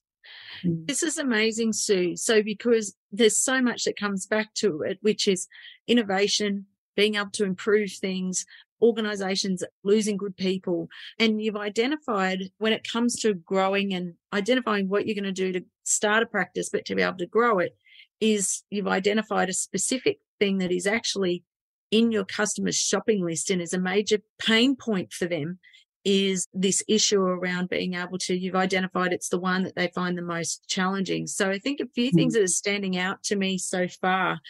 Mm. 0.65 0.87
This 0.87 1.03
is 1.03 1.19
amazing, 1.19 1.73
Sue. 1.73 2.17
So, 2.17 2.43
because 2.43 2.95
there's 3.13 3.43
so 3.43 3.63
much 3.63 3.85
that 3.85 3.99
comes 3.99 4.27
back 4.27 4.53
to 4.55 4.83
it, 4.83 4.99
which 5.01 5.27
is 5.27 5.49
innovation, 5.87 6.67
being 6.97 7.15
able 7.15 7.31
to 7.31 7.45
improve 7.45 7.93
things, 7.93 8.45
organizations 8.83 9.63
losing 9.85 10.17
good 10.17 10.37
people. 10.37 10.89
And 11.19 11.43
you've 11.43 11.57
identified 11.57 12.51
when 12.59 12.73
it 12.73 12.89
comes 12.91 13.17
to 13.21 13.35
growing 13.35 13.93
and 13.93 14.15
identifying 14.33 14.89
what 14.89 15.07
you're 15.07 15.15
going 15.15 15.25
to 15.25 15.33
do 15.33 15.53
to 15.53 15.65
start 15.85 16.23
a 16.23 16.27
practice, 16.27 16.71
but 16.71 16.85
to 16.87 16.95
be 16.95 17.03
able 17.03 17.19
to 17.19 17.27
grow 17.27 17.59
it, 17.59 17.77
is 18.21 18.63
you've 18.71 18.89
identified 18.89 19.49
a 19.49 19.55
specific 19.55 20.19
thing 20.39 20.59
that 20.59 20.73
is 20.73 20.87
actually 20.87 21.43
in 21.91 22.13
your 22.13 22.25
customer's 22.25 22.77
shopping 22.77 23.25
list 23.25 23.51
and 23.51 23.61
is 23.61 23.73
a 23.73 23.81
major 23.81 24.19
pain 24.39 24.77
point 24.77 25.13
for 25.13 25.27
them 25.27 25.59
is 26.05 26.47
this 26.55 26.83
issue 26.89 27.21
around 27.21 27.69
being 27.69 27.95
able 27.95 28.17
to, 28.17 28.35
you've 28.35 28.55
identified 28.55 29.13
it's 29.13 29.29
the 29.29 29.39
one 29.39 29.65
that 29.65 29.77
they 29.77 29.89
find 29.89 30.17
the 30.17 30.23
most 30.23 30.67
challenging. 30.67 31.27
So 31.27 31.51
I 31.51 31.59
think 31.59 31.81
a 31.81 31.87
few 31.95 32.11
things 32.11 32.33
mm. 32.33 32.39
that 32.39 32.45
are 32.45 32.49
standing 32.49 32.97
out 32.97 33.23
to 33.25 33.37
me 33.37 33.59
so 33.59 33.87
far 34.01 34.41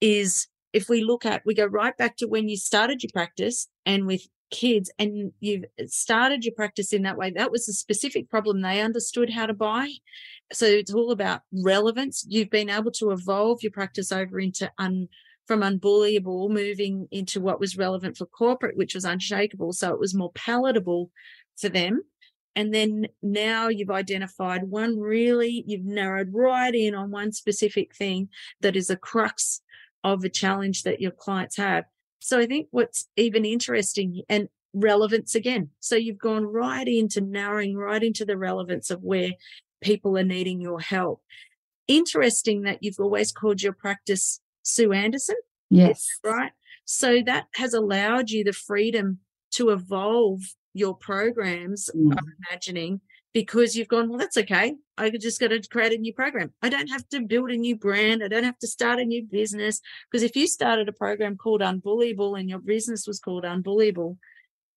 is 0.00 0.46
if 0.72 0.88
we 0.88 1.02
look 1.02 1.24
at, 1.24 1.42
we 1.46 1.54
go 1.54 1.66
right 1.66 1.96
back 1.96 2.16
to 2.18 2.26
when 2.26 2.48
you 2.48 2.56
started 2.56 3.02
your 3.02 3.10
practice 3.12 3.68
and 3.86 4.06
with 4.06 4.26
kids 4.50 4.90
and 4.98 5.32
you've 5.40 5.64
started 5.86 6.44
your 6.44 6.54
practice 6.54 6.92
in 6.92 7.02
that 7.02 7.16
way, 7.16 7.30
that 7.30 7.50
was 7.50 7.68
a 7.68 7.72
specific 7.72 8.30
problem 8.30 8.60
they 8.60 8.80
understood 8.80 9.30
how 9.30 9.46
to 9.46 9.54
buy. 9.54 9.90
so 10.52 10.66
it's 10.66 10.92
all 10.92 11.10
about 11.10 11.42
relevance. 11.52 12.24
You've 12.28 12.50
been 12.50 12.70
able 12.70 12.90
to 12.92 13.10
evolve 13.10 13.62
your 13.62 13.72
practice 13.72 14.12
over 14.12 14.40
into 14.40 14.70
un, 14.78 15.08
from 15.46 15.60
unbullyable, 15.60 16.50
moving 16.50 17.08
into 17.10 17.40
what 17.40 17.60
was 17.60 17.76
relevant 17.76 18.16
for 18.16 18.26
corporate, 18.26 18.76
which 18.76 18.94
was 18.94 19.04
unshakable. 19.04 19.72
So 19.72 19.92
it 19.92 20.00
was 20.00 20.14
more 20.14 20.32
palatable 20.32 21.10
for 21.56 21.68
them. 21.68 22.02
And 22.56 22.74
then 22.74 23.06
now 23.22 23.68
you've 23.68 23.90
identified 23.90 24.64
one 24.64 24.98
really, 24.98 25.64
you've 25.66 25.84
narrowed 25.84 26.30
right 26.32 26.74
in 26.74 26.94
on 26.94 27.10
one 27.10 27.32
specific 27.32 27.94
thing 27.94 28.28
that 28.60 28.74
is 28.74 28.90
a 28.90 28.96
crux 28.96 29.60
of 30.14 30.24
a 30.24 30.28
challenge 30.28 30.82
that 30.82 31.00
your 31.00 31.10
clients 31.10 31.56
have. 31.56 31.84
So 32.20 32.38
I 32.38 32.46
think 32.46 32.68
what's 32.70 33.08
even 33.16 33.44
interesting 33.44 34.22
and 34.28 34.48
relevance 34.74 35.34
again. 35.34 35.70
So 35.80 35.96
you've 35.96 36.18
gone 36.18 36.44
right 36.44 36.86
into 36.86 37.20
narrowing 37.20 37.76
right 37.76 38.02
into 38.02 38.24
the 38.24 38.36
relevance 38.36 38.90
of 38.90 39.02
where 39.02 39.30
people 39.80 40.18
are 40.18 40.24
needing 40.24 40.60
your 40.60 40.80
help. 40.80 41.22
Interesting 41.86 42.62
that 42.62 42.78
you've 42.82 42.98
always 42.98 43.32
called 43.32 43.62
your 43.62 43.72
practice 43.72 44.40
Sue 44.62 44.92
Anderson. 44.92 45.36
Yes. 45.70 46.06
Right. 46.24 46.52
So 46.84 47.22
that 47.26 47.46
has 47.54 47.74
allowed 47.74 48.30
you 48.30 48.44
the 48.44 48.52
freedom 48.52 49.20
to 49.52 49.70
evolve 49.70 50.40
your 50.74 50.94
programs, 50.94 51.90
mm. 51.94 52.12
I'm 52.12 52.34
imagining, 52.48 53.00
because 53.32 53.76
you've 53.76 53.88
gone, 53.88 54.08
well, 54.08 54.18
that's 54.18 54.36
okay. 54.36 54.74
I 54.96 55.10
just 55.10 55.40
got 55.40 55.48
to 55.48 55.60
create 55.68 55.92
a 55.92 55.98
new 55.98 56.12
program. 56.12 56.52
I 56.62 56.68
don't 56.68 56.88
have 56.88 57.08
to 57.10 57.20
build 57.20 57.50
a 57.50 57.56
new 57.56 57.76
brand. 57.76 58.22
I 58.24 58.28
don't 58.28 58.44
have 58.44 58.58
to 58.60 58.66
start 58.66 58.98
a 58.98 59.04
new 59.04 59.24
business. 59.24 59.80
Because 60.10 60.22
if 60.22 60.34
you 60.34 60.46
started 60.46 60.88
a 60.88 60.92
program 60.92 61.36
called 61.36 61.60
Unbullyable 61.60 62.38
and 62.38 62.48
your 62.48 62.58
business 62.58 63.06
was 63.06 63.20
called 63.20 63.44
Unbullyable, 63.44 64.16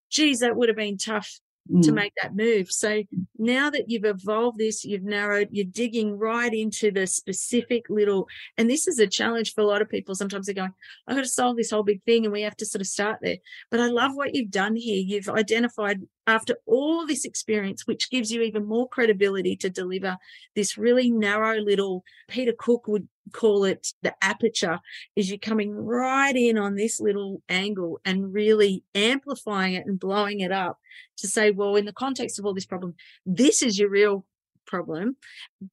geez, 0.10 0.40
that 0.40 0.56
would 0.56 0.70
have 0.70 0.78
been 0.78 0.98
tough 0.98 1.40
mm. 1.72 1.82
to 1.84 1.92
make 1.92 2.14
that 2.22 2.36
move. 2.36 2.72
So 2.72 3.04
now 3.38 3.70
that 3.70 3.90
you've 3.90 4.06
evolved 4.06 4.58
this, 4.58 4.84
you've 4.84 5.04
narrowed, 5.04 5.50
you're 5.52 5.66
digging 5.66 6.18
right 6.18 6.54
into 6.54 6.92
the 6.92 7.08
specific 7.08 7.86
little, 7.90 8.28
and 8.58 8.70
this 8.70 8.88
is 8.88 9.00
a 9.00 9.08
challenge 9.08 9.54
for 9.54 9.62
a 9.62 9.66
lot 9.66 9.82
of 9.82 9.90
people. 9.90 10.16
Sometimes 10.16 10.46
they're 10.46 10.56
going, 10.56 10.74
I've 11.08 11.16
got 11.16 11.24
to 11.24 11.30
solve 11.30 11.58
this 11.58 11.72
whole 11.72 11.84
big 11.84 12.04
thing, 12.04 12.26
and 12.26 12.34
we 12.34 12.42
have 12.42 12.58
to 12.58 12.66
sort 12.66 12.82
of 12.82 12.88
start 12.88 13.20
there. 13.22 13.38
But 13.70 13.80
I 13.80 13.88
love 13.88 14.12
what 14.16 14.36
you've 14.36 14.52
done 14.52 14.76
here. 14.76 14.98
You've 14.98 15.30
identified 15.30 16.02
after 16.28 16.58
all 16.66 17.06
this 17.06 17.26
experience, 17.26 17.88
which 17.88 18.10
gives 18.10 18.32
you 18.32 18.42
even 18.42 18.66
more 18.66 18.88
credibility 18.88 19.56
to 19.58 19.70
deliver 19.70 20.18
this 20.56 20.78
really 20.78 21.10
narrow 21.10 21.58
little, 21.58 22.04
Peter 22.28 22.54
Cook 22.58 22.88
would 22.88 23.08
call 23.34 23.64
it 23.66 23.94
the 24.04 24.14
aperture, 24.22 24.80
is 25.16 25.30
you're 25.30 25.40
coming 25.40 25.74
right 25.74 26.36
in 26.36 26.58
on 26.58 26.76
this 26.76 27.00
little 27.00 27.42
angle 27.50 28.00
and 28.06 28.34
really 28.34 28.84
amplifying 28.94 29.74
it 29.74 29.86
and 29.86 30.00
blowing 30.00 30.42
it 30.42 30.52
up 30.52 30.80
to 31.18 31.28
say, 31.28 31.52
well, 31.52 31.76
in 31.76 31.86
the 31.86 31.94
context 31.94 32.40
of 32.40 32.46
all 32.46 32.54
this 32.54 32.66
problem, 32.66 32.96
this 33.26 33.62
is 33.62 33.80
your 33.80 33.90
real 33.90 34.26
problem, 34.68 35.18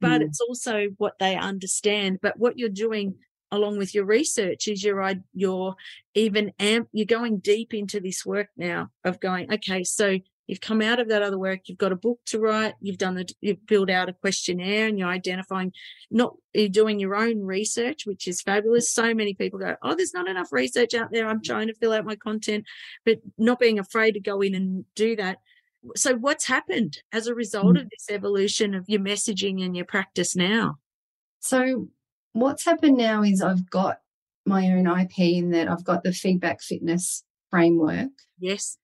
but 0.00 0.20
mm. 0.20 0.24
it's 0.24 0.40
also 0.40 0.88
what 0.96 1.18
they 1.18 1.36
understand. 1.36 2.18
But 2.22 2.38
what 2.38 2.58
you're 2.58 2.68
doing 2.68 3.14
along 3.50 3.78
with 3.78 3.94
your 3.94 4.04
research 4.04 4.68
is 4.68 4.84
you're 4.84 5.14
you're 5.32 5.74
even 6.14 6.52
amp 6.58 6.88
you're 6.92 7.06
going 7.06 7.38
deep 7.38 7.72
into 7.72 8.00
this 8.00 8.26
work 8.26 8.48
now 8.56 8.90
of 9.04 9.20
going 9.20 9.50
okay 9.50 9.82
so 9.82 10.18
You've 10.48 10.62
come 10.62 10.80
out 10.80 10.98
of 10.98 11.08
that 11.10 11.22
other 11.22 11.38
work. 11.38 11.60
You've 11.66 11.78
got 11.78 11.92
a 11.92 11.96
book 11.96 12.18
to 12.26 12.40
write. 12.40 12.74
You've 12.80 12.98
done 12.98 13.14
the, 13.14 13.32
you've 13.42 13.58
filled 13.68 13.90
out 13.90 14.08
a 14.08 14.14
questionnaire 14.14 14.88
and 14.88 14.98
you're 14.98 15.08
identifying, 15.08 15.72
not, 16.10 16.34
you're 16.54 16.70
doing 16.70 16.98
your 16.98 17.14
own 17.14 17.44
research, 17.44 18.06
which 18.06 18.26
is 18.26 18.40
fabulous. 18.40 18.90
So 18.90 19.14
many 19.14 19.34
people 19.34 19.58
go, 19.58 19.76
Oh, 19.82 19.94
there's 19.94 20.14
not 20.14 20.26
enough 20.26 20.50
research 20.50 20.94
out 20.94 21.12
there. 21.12 21.28
I'm 21.28 21.42
trying 21.42 21.68
to 21.68 21.74
fill 21.74 21.92
out 21.92 22.06
my 22.06 22.16
content, 22.16 22.64
but 23.04 23.18
not 23.36 23.60
being 23.60 23.78
afraid 23.78 24.12
to 24.12 24.20
go 24.20 24.40
in 24.40 24.54
and 24.54 24.86
do 24.96 25.14
that. 25.16 25.36
So 25.96 26.16
what's 26.16 26.46
happened 26.46 27.02
as 27.12 27.26
a 27.26 27.34
result 27.34 27.76
mm. 27.76 27.82
of 27.82 27.90
this 27.90 28.06
evolution 28.10 28.74
of 28.74 28.88
your 28.88 29.00
messaging 29.00 29.62
and 29.62 29.76
your 29.76 29.84
practice 29.84 30.34
now? 30.34 30.78
So 31.40 31.88
what's 32.32 32.64
happened 32.64 32.96
now 32.96 33.22
is 33.22 33.42
I've 33.42 33.68
got 33.68 33.98
my 34.46 34.66
own 34.68 34.86
IP 34.86 35.18
in 35.18 35.50
that 35.50 35.68
I've 35.68 35.84
got 35.84 36.02
the 36.02 36.12
feedback 36.12 36.62
fitness 36.62 37.22
framework. 37.50 38.08
Yes. 38.38 38.78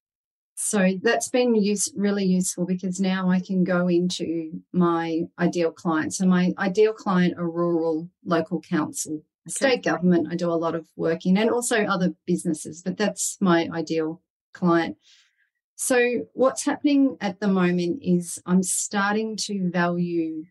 So 0.55 0.99
that's 1.03 1.29
been 1.29 1.55
use, 1.57 1.93
really 1.97 2.25
useful 2.25 2.65
because 2.65 3.01
now 3.01 3.29
I 3.29 3.41
can 3.41 3.65
go 3.65 3.89
into 3.89 4.63
my 4.73 5.23
ideal 5.39 5.73
client. 5.73 6.15
So 6.15 6.27
my 6.27 6.53
ideal 6.59 6.93
client 6.93 7.35
are 7.37 7.51
rural 7.51 8.09
local 8.25 8.61
council, 8.61 9.25
okay. 9.49 9.51
state 9.51 9.83
government. 9.83 10.29
I 10.31 10.37
do 10.37 10.51
a 10.51 10.55
lot 10.55 10.77
of 10.77 10.87
work 10.97 11.27
in, 11.27 11.37
and 11.37 11.51
also 11.51 11.85
other 11.85 12.15
businesses, 12.25 12.83
but 12.83 12.97
that's 12.97 13.37
my 13.41 13.69
ideal 13.73 14.23
client. 14.53 14.97
So 15.77 16.27
what's 16.35 16.65
happening 16.65 17.17
at 17.21 17.41
the 17.41 17.49
moment 17.49 17.99
is 18.03 18.41
I'm 18.47 18.63
starting 18.63 19.37
to 19.39 19.71
value 19.71 20.45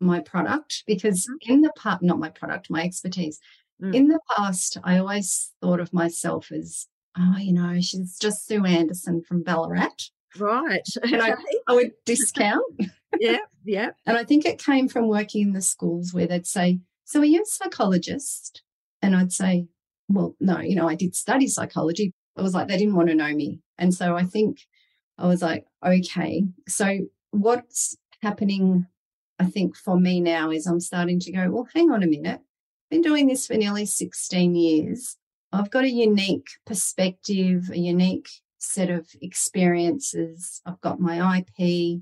my 0.00 0.20
product 0.20 0.84
because 0.86 1.26
mm. 1.26 1.36
in 1.50 1.60
the 1.60 1.72
part, 1.76 2.02
not 2.02 2.18
my 2.18 2.30
product, 2.30 2.70
my 2.70 2.82
expertise. 2.82 3.38
Mm. 3.82 3.94
In 3.94 4.08
the 4.08 4.20
past, 4.36 4.78
I 4.82 4.98
always 4.98 5.52
thought 5.60 5.80
of 5.80 5.92
myself 5.92 6.50
as 6.50 6.86
oh, 7.18 7.36
you 7.38 7.52
know, 7.52 7.80
she's 7.80 8.18
just 8.18 8.46
Sue 8.46 8.64
Anderson 8.64 9.22
from 9.22 9.42
Ballarat. 9.42 10.10
Right. 10.38 10.86
And 11.02 11.22
I, 11.22 11.34
I 11.68 11.74
would 11.74 11.92
discount. 12.04 12.64
yeah, 13.20 13.38
yeah. 13.64 13.90
And 14.06 14.16
I 14.16 14.24
think 14.24 14.44
it 14.44 14.62
came 14.62 14.88
from 14.88 15.08
working 15.08 15.48
in 15.48 15.52
the 15.52 15.62
schools 15.62 16.12
where 16.12 16.26
they'd 16.26 16.46
say, 16.46 16.80
So 17.04 17.20
are 17.20 17.24
you 17.24 17.42
a 17.42 17.46
psychologist? 17.46 18.62
And 19.00 19.14
I'd 19.14 19.32
say, 19.32 19.66
Well, 20.08 20.34
no, 20.40 20.60
you 20.60 20.74
know, 20.74 20.88
I 20.88 20.94
did 20.94 21.14
study 21.14 21.46
psychology. 21.46 22.12
It 22.36 22.42
was 22.42 22.54
like 22.54 22.68
they 22.68 22.76
didn't 22.76 22.96
want 22.96 23.08
to 23.08 23.14
know 23.14 23.32
me. 23.32 23.60
And 23.78 23.94
so 23.94 24.16
I 24.16 24.24
think 24.24 24.58
I 25.18 25.26
was 25.26 25.42
like, 25.42 25.66
okay. 25.84 26.44
So 26.68 26.98
what's 27.30 27.96
happening, 28.22 28.86
I 29.38 29.46
think, 29.46 29.76
for 29.76 29.98
me 29.98 30.20
now 30.20 30.50
is 30.50 30.66
I'm 30.66 30.80
starting 30.80 31.20
to 31.20 31.32
go, 31.32 31.50
well, 31.50 31.68
hang 31.74 31.90
on 31.90 32.02
a 32.02 32.06
minute. 32.06 32.40
I've 32.40 32.90
been 32.90 33.02
doing 33.02 33.26
this 33.26 33.46
for 33.46 33.54
nearly 33.54 33.86
16 33.86 34.54
years. 34.54 35.16
I've 35.54 35.70
got 35.70 35.84
a 35.84 35.90
unique 35.90 36.48
perspective, 36.66 37.70
a 37.72 37.78
unique 37.78 38.28
set 38.58 38.90
of 38.90 39.06
experiences. 39.22 40.60
I've 40.66 40.80
got 40.80 40.98
my 40.98 41.38
IP, 41.38 42.00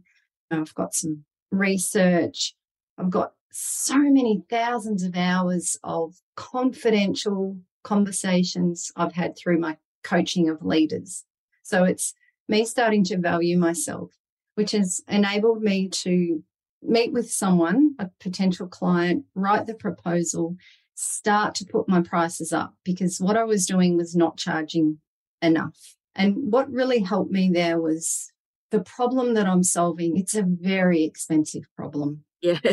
I've 0.51 0.75
got 0.75 0.95
some 0.95 1.25
research, 1.51 2.55
I've 2.97 3.11
got 3.11 3.33
so 3.53 3.99
many 3.99 4.43
thousands 4.49 5.03
of 5.03 5.15
hours 5.15 5.79
of 5.85 6.15
confidential 6.35 7.59
conversations 7.85 8.91
I've 8.97 9.13
had 9.13 9.37
through 9.37 9.59
my 9.59 9.77
coaching 10.03 10.49
of 10.49 10.65
leaders. 10.65 11.25
So 11.63 11.85
it's 11.85 12.15
me 12.49 12.65
starting 12.65 13.05
to 13.05 13.19
value 13.19 13.59
myself, 13.59 14.13
which 14.55 14.71
has 14.71 15.03
enabled 15.09 15.63
me 15.63 15.89
to 15.89 16.43
meet 16.83 17.13
with 17.13 17.31
someone, 17.31 17.95
a 17.99 18.09
potential 18.19 18.67
client, 18.67 19.25
write 19.35 19.67
the 19.67 19.75
proposal, 19.75 20.57
start 20.95 21.55
to 21.57 21.65
put 21.65 21.89
my 21.89 22.01
prices 22.01 22.53
up 22.53 22.75
because 22.85 23.19
what 23.19 23.37
I 23.37 23.45
was 23.45 23.67
doing 23.67 23.97
was 23.97 24.15
not 24.15 24.37
charging 24.37 24.99
enough. 25.41 25.97
And 26.15 26.53
what 26.53 26.71
really 26.71 27.01
helped 27.01 27.33
me 27.33 27.51
there 27.53 27.81
was 27.81 28.31
the 28.71 28.83
problem 28.83 29.35
that 29.35 29.47
I'm 29.47 29.63
solving. 29.63 30.17
It's 30.17 30.35
a 30.35 30.45
very 30.45 31.05
expensive 31.05 31.65
problem. 31.77 32.25
Yeah. 32.41 32.59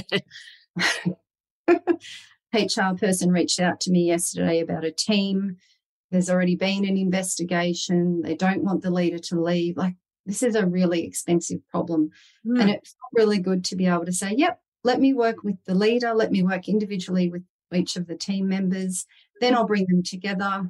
HR 2.53 2.95
person 2.97 3.31
reached 3.31 3.59
out 3.59 3.79
to 3.81 3.91
me 3.91 4.07
yesterday 4.07 4.59
about 4.59 4.83
a 4.83 4.91
team. 4.91 5.57
There's 6.11 6.29
already 6.29 6.55
been 6.55 6.85
an 6.85 6.97
investigation. 6.97 8.21
They 8.23 8.35
don't 8.35 8.63
want 8.63 8.81
the 8.81 8.89
leader 8.89 9.19
to 9.19 9.39
leave. 9.39 9.77
Like, 9.77 9.95
this 10.25 10.41
is 10.41 10.55
a 10.55 10.65
really 10.65 11.05
expensive 11.05 11.59
problem. 11.69 12.09
Mm. 12.45 12.61
And 12.61 12.69
it's 12.71 12.95
really 13.13 13.39
good 13.39 13.63
to 13.65 13.75
be 13.75 13.85
able 13.85 14.05
to 14.05 14.11
say, 14.11 14.33
yep, 14.35 14.59
let 14.83 14.99
me 14.99 15.13
work 15.13 15.43
with 15.43 15.57
the 15.65 15.75
leader. 15.75 16.13
Let 16.13 16.31
me 16.31 16.41
work 16.41 16.67
individually 16.67 17.29
with 17.29 17.43
each 17.73 17.95
of 17.95 18.07
the 18.07 18.15
team 18.15 18.47
members. 18.47 19.05
Then 19.41 19.55
I'll 19.55 19.67
bring 19.67 19.85
them 19.87 20.03
together. 20.03 20.69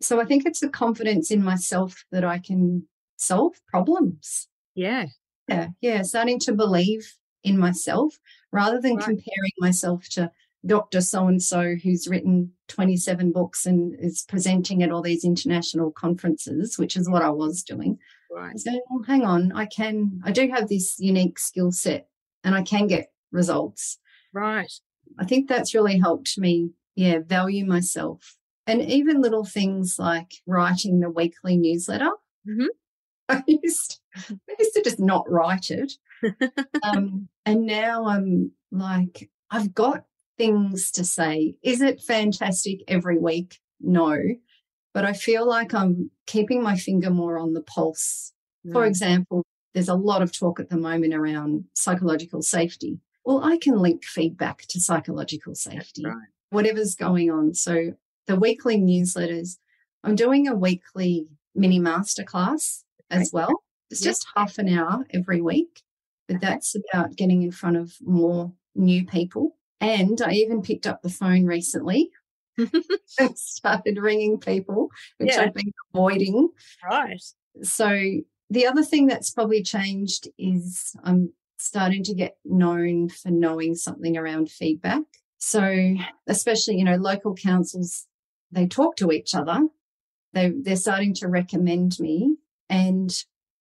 So 0.00 0.20
I 0.20 0.24
think 0.24 0.44
it's 0.46 0.60
the 0.60 0.68
confidence 0.68 1.30
in 1.30 1.42
myself 1.42 2.04
that 2.12 2.24
I 2.24 2.38
can 2.38 2.86
solve 3.16 3.54
problems. 3.68 4.48
Yeah. 4.74 5.06
Yeah. 5.48 5.68
Yeah. 5.80 6.02
Starting 6.02 6.38
to 6.40 6.52
believe 6.52 7.14
in 7.44 7.58
myself 7.58 8.18
rather 8.52 8.80
than 8.80 8.96
right. 8.96 9.04
comparing 9.04 9.52
myself 9.58 10.08
to 10.10 10.30
Dr. 10.66 11.00
So 11.00 11.28
and 11.28 11.42
so 11.42 11.76
who's 11.82 12.08
written 12.08 12.52
27 12.68 13.32
books 13.32 13.66
and 13.66 13.96
is 14.00 14.24
presenting 14.28 14.82
at 14.82 14.90
all 14.90 15.02
these 15.02 15.24
international 15.24 15.92
conferences, 15.92 16.78
which 16.78 16.96
is 16.96 17.08
what 17.08 17.22
I 17.22 17.30
was 17.30 17.62
doing. 17.62 17.98
Right. 18.30 18.58
So, 18.58 18.72
well, 18.90 19.04
hang 19.06 19.24
on, 19.24 19.52
I 19.52 19.66
can, 19.66 20.20
I 20.24 20.32
do 20.32 20.48
have 20.50 20.68
this 20.68 20.98
unique 20.98 21.38
skill 21.38 21.70
set 21.70 22.08
and 22.42 22.54
I 22.54 22.62
can 22.62 22.88
get 22.88 23.12
results. 23.30 23.98
Right. 24.32 24.72
I 25.18 25.24
think 25.24 25.48
that's 25.48 25.74
really 25.74 25.98
helped 25.98 26.38
me, 26.38 26.70
yeah, 26.94 27.18
value 27.24 27.64
myself. 27.64 28.36
And 28.66 28.82
even 28.82 29.20
little 29.20 29.44
things 29.44 29.96
like 29.98 30.34
writing 30.46 31.00
the 31.00 31.10
weekly 31.10 31.56
newsletter. 31.56 32.10
Mm-hmm. 32.48 32.66
I 33.28 33.42
used, 33.46 34.00
I 34.16 34.54
used 34.58 34.74
to 34.74 34.82
just 34.82 35.00
not 35.00 35.30
write 35.30 35.70
it. 35.70 35.92
um, 36.82 37.28
and 37.46 37.66
now 37.66 38.06
I'm 38.06 38.52
like, 38.70 39.30
I've 39.50 39.74
got 39.74 40.04
things 40.38 40.90
to 40.92 41.04
say. 41.04 41.56
Is 41.62 41.80
it 41.80 42.02
fantastic 42.02 42.80
every 42.88 43.18
week? 43.18 43.60
No. 43.80 44.18
But 44.94 45.04
I 45.04 45.12
feel 45.12 45.46
like 45.46 45.74
I'm 45.74 46.10
keeping 46.26 46.62
my 46.62 46.76
finger 46.76 47.10
more 47.10 47.38
on 47.38 47.52
the 47.52 47.62
pulse. 47.62 48.32
For 48.72 48.84
example, 48.84 49.44
there's 49.74 49.88
a 49.88 49.94
lot 49.94 50.22
of 50.22 50.36
talk 50.36 50.58
at 50.58 50.70
the 50.70 50.76
moment 50.76 51.14
around 51.14 51.64
psychological 51.74 52.42
safety. 52.42 52.98
Well, 53.26 53.44
I 53.44 53.58
can 53.58 53.78
link 53.80 54.04
feedback 54.04 54.62
to 54.68 54.80
psychological 54.80 55.56
safety, 55.56 56.04
right. 56.06 56.14
whatever's 56.50 56.94
going 56.94 57.28
on. 57.28 57.54
So 57.54 57.94
the 58.28 58.36
weekly 58.36 58.78
newsletters, 58.78 59.58
I'm 60.04 60.14
doing 60.14 60.46
a 60.46 60.54
weekly 60.54 61.26
mini 61.52 61.80
masterclass 61.80 62.84
as 63.10 63.30
well. 63.32 63.64
It's 63.90 64.00
just 64.00 64.26
half 64.36 64.58
an 64.58 64.68
hour 64.68 65.04
every 65.12 65.40
week, 65.40 65.82
but 66.28 66.40
that's 66.40 66.76
about 66.76 67.16
getting 67.16 67.42
in 67.42 67.50
front 67.50 67.76
of 67.76 67.94
more 68.00 68.52
new 68.76 69.04
people. 69.04 69.56
And 69.80 70.22
I 70.22 70.30
even 70.30 70.62
picked 70.62 70.86
up 70.86 71.02
the 71.02 71.10
phone 71.10 71.46
recently 71.46 72.10
and 73.18 73.36
started 73.36 73.98
ringing 73.98 74.38
people, 74.38 74.88
which 75.18 75.34
yeah. 75.34 75.42
I've 75.42 75.54
been 75.54 75.72
avoiding. 75.92 76.50
Right. 76.88 77.20
So 77.62 77.90
the 78.50 78.66
other 78.66 78.84
thing 78.84 79.08
that's 79.08 79.32
probably 79.32 79.64
changed 79.64 80.28
is 80.38 80.94
I'm 81.02 81.32
starting 81.56 82.02
to 82.04 82.14
get 82.14 82.36
known 82.44 83.08
for 83.08 83.30
knowing 83.30 83.74
something 83.74 84.16
around 84.16 84.50
feedback. 84.50 85.02
So 85.38 85.94
especially, 86.26 86.76
you 86.76 86.84
know, 86.84 86.96
local 86.96 87.34
councils, 87.34 88.06
they 88.50 88.66
talk 88.66 88.96
to 88.96 89.12
each 89.12 89.34
other. 89.34 89.66
They 90.32 90.52
they're 90.62 90.76
starting 90.76 91.14
to 91.14 91.28
recommend 91.28 91.98
me 92.00 92.36
and 92.68 93.12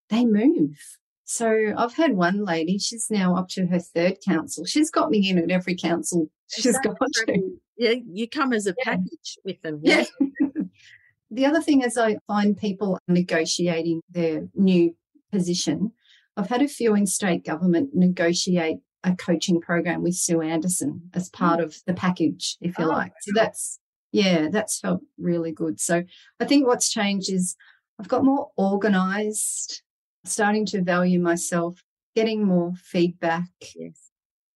they 0.10 0.25
move. 0.25 0.77
So 1.25 1.73
I've 1.75 1.95
had 1.95 2.15
one 2.15 2.45
lady, 2.45 2.77
she's 2.77 3.08
now 3.10 3.36
up 3.36 3.49
to 3.49 3.65
her 3.67 3.79
third 3.79 4.17
council. 4.25 4.65
She's 4.65 4.91
got 4.91 5.10
me 5.10 5.27
in 5.29 5.39
at 5.39 5.49
every 5.49 5.75
council 5.75 6.29
she's 6.47 6.77
got 6.79 6.97
to. 6.99 7.60
Yeah, 7.77 7.95
you 8.10 8.29
come 8.29 8.53
as 8.53 8.67
a 8.67 8.75
yeah. 8.77 8.84
package 8.84 9.38
with 9.43 9.62
them. 9.62 9.79
Yeah. 9.84 10.05
yeah. 10.19 10.47
the 11.31 11.45
other 11.45 11.62
thing 11.62 11.81
is 11.81 11.97
I 11.97 12.17
find 12.27 12.58
people 12.58 12.99
negotiating 13.08 14.01
their 14.10 14.47
new 14.55 14.95
position. 15.31 15.91
I've 16.38 16.50
had 16.50 16.62
a 16.62 16.67
few 16.67 16.95
in 16.95 17.06
state 17.06 17.45
government 17.45 17.91
negotiate 17.93 18.80
a 19.06 19.15
coaching 19.15 19.62
program 19.62 20.02
with 20.02 20.15
Sue 20.15 20.41
Anderson 20.41 21.10
as 21.13 21.30
part 21.30 21.60
of 21.60 21.78
the 21.86 21.93
package, 21.93 22.58
if 22.60 22.78
you 22.78 22.86
oh, 22.86 22.89
like. 22.89 23.13
So 23.21 23.32
that's 23.36 23.80
yeah, 24.12 24.48
that's 24.50 24.80
felt 24.80 25.02
really 25.17 25.52
good. 25.52 25.80
So 25.80 26.04
I 26.39 26.45
think 26.45 26.65
what's 26.65 26.89
changed 26.89 27.32
is 27.32 27.56
I've 28.00 28.08
got 28.08 28.24
more 28.24 28.50
organized 28.58 29.84
starting 30.24 30.65
to 30.67 30.82
value 30.82 31.19
myself, 31.19 31.84
getting 32.15 32.43
more 32.43 32.74
feedback. 32.76 33.50
Yes. 33.76 34.10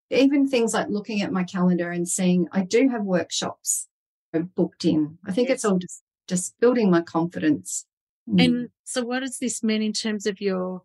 Even 0.10 0.48
things 0.48 0.74
like 0.74 0.88
looking 0.90 1.22
at 1.22 1.32
my 1.32 1.44
calendar 1.44 1.92
and 1.92 2.08
seeing 2.08 2.48
I 2.52 2.64
do 2.64 2.90
have 2.90 3.04
workshops 3.04 3.88
booked 4.56 4.86
in. 4.86 5.18
I 5.26 5.32
think 5.32 5.50
yes. 5.50 5.56
it's 5.56 5.66
all 5.66 5.78
just 5.78 6.04
just 6.28 6.60
building 6.60 6.90
my 6.90 7.02
confidence. 7.02 7.86
Mm. 8.30 8.46
And 8.46 8.70
so 8.84 9.04
what 9.04 9.20
does 9.20 9.38
this 9.40 9.64
mean 9.64 9.82
in 9.82 9.94
terms 9.94 10.26
of 10.26 10.42
your 10.42 10.84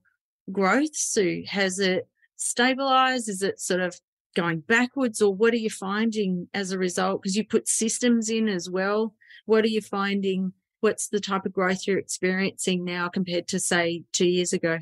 growth, 0.50 0.94
Sue? 0.94 1.44
Has 1.48 1.78
it 1.78 2.08
stabilized? 2.36 3.28
Is 3.28 3.42
it 3.42 3.60
sort 3.60 3.80
of 3.80 3.98
going 4.34 4.60
backwards 4.60 5.22
or 5.22 5.34
what 5.34 5.54
are 5.54 5.58
you 5.58 5.70
finding 5.70 6.48
as 6.52 6.72
a 6.72 6.78
result? 6.78 7.22
Because 7.22 7.36
you 7.36 7.46
put 7.46 7.68
systems 7.68 8.28
in 8.28 8.48
as 8.48 8.68
well. 8.68 9.14
What 9.46 9.64
are 9.64 9.68
you 9.68 9.80
finding 9.80 10.52
what's 10.80 11.08
the 11.08 11.20
type 11.20 11.46
of 11.46 11.52
growth 11.52 11.86
you're 11.86 11.98
experiencing 11.98 12.84
now 12.84 13.08
compared 13.08 13.48
to 13.48 13.58
say 13.58 14.04
two 14.12 14.26
years 14.26 14.52
ago? 14.52 14.78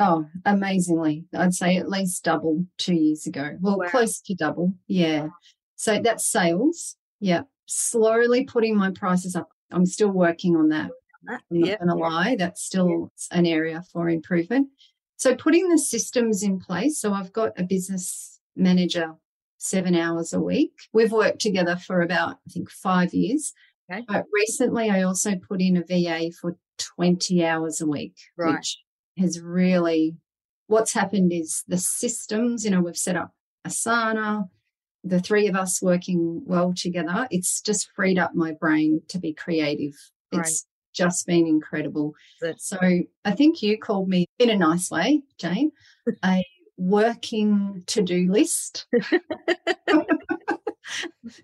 Oh, 0.00 0.26
amazingly. 0.44 1.26
I'd 1.32 1.54
say 1.54 1.76
at 1.76 1.88
least 1.88 2.24
double 2.24 2.66
two 2.76 2.94
years 2.94 3.26
ago. 3.28 3.56
Well, 3.60 3.78
wow. 3.78 3.86
close 3.86 4.20
to 4.22 4.34
double. 4.34 4.74
Yeah. 4.88 5.28
So 5.76 6.00
that's 6.00 6.26
sales. 6.26 6.96
Yeah. 7.20 7.42
Slowly 7.66 8.44
putting 8.44 8.76
my 8.76 8.90
prices 8.90 9.36
up. 9.36 9.48
I'm 9.70 9.86
still 9.86 10.10
working 10.10 10.56
on 10.56 10.70
that. 10.70 10.90
I'm 11.28 11.38
not 11.50 11.68
yep. 11.68 11.78
going 11.78 11.88
to 11.88 11.94
lie. 11.94 12.34
That's 12.36 12.60
still 12.60 12.88
yep. 12.90 13.38
an 13.38 13.46
area 13.46 13.82
for 13.92 14.08
improvement. 14.08 14.68
So 15.24 15.34
putting 15.34 15.70
the 15.70 15.78
systems 15.78 16.42
in 16.42 16.60
place. 16.60 17.00
So 17.00 17.14
I've 17.14 17.32
got 17.32 17.58
a 17.58 17.62
business 17.62 18.40
manager 18.56 19.14
seven 19.56 19.94
hours 19.94 20.34
a 20.34 20.38
week. 20.38 20.72
We've 20.92 21.12
worked 21.12 21.40
together 21.40 21.76
for 21.76 22.02
about, 22.02 22.40
I 22.46 22.50
think, 22.50 22.70
five 22.70 23.14
years. 23.14 23.54
Okay. 23.90 24.04
But 24.06 24.26
recently, 24.34 24.90
I 24.90 25.00
also 25.00 25.36
put 25.36 25.62
in 25.62 25.78
a 25.78 25.82
VA 25.82 26.30
for 26.30 26.58
20 26.76 27.42
hours 27.42 27.80
a 27.80 27.86
week, 27.86 28.16
right. 28.36 28.56
which 28.56 28.76
has 29.16 29.40
really, 29.40 30.14
what's 30.66 30.92
happened 30.92 31.32
is 31.32 31.64
the 31.68 31.78
systems, 31.78 32.62
you 32.62 32.70
know, 32.70 32.82
we've 32.82 32.94
set 32.94 33.16
up 33.16 33.32
Asana, 33.66 34.50
the 35.04 35.20
three 35.20 35.46
of 35.46 35.56
us 35.56 35.80
working 35.80 36.42
well 36.44 36.74
together. 36.74 37.26
It's 37.30 37.62
just 37.62 37.88
freed 37.96 38.18
up 38.18 38.34
my 38.34 38.52
brain 38.52 39.00
to 39.08 39.18
be 39.18 39.32
creative. 39.32 39.94
Right. 40.30 40.42
It's 40.42 40.66
just 40.94 41.26
been 41.26 41.46
incredible. 41.46 42.14
That's 42.40 42.66
so 42.66 42.78
I 43.24 43.30
think 43.32 43.62
you 43.62 43.78
called 43.78 44.08
me 44.08 44.26
in 44.38 44.50
a 44.50 44.56
nice 44.56 44.90
way, 44.90 45.22
Jane, 45.38 45.72
a 46.24 46.44
working 46.76 47.82
to 47.88 48.02
do 48.02 48.30
list. 48.30 48.86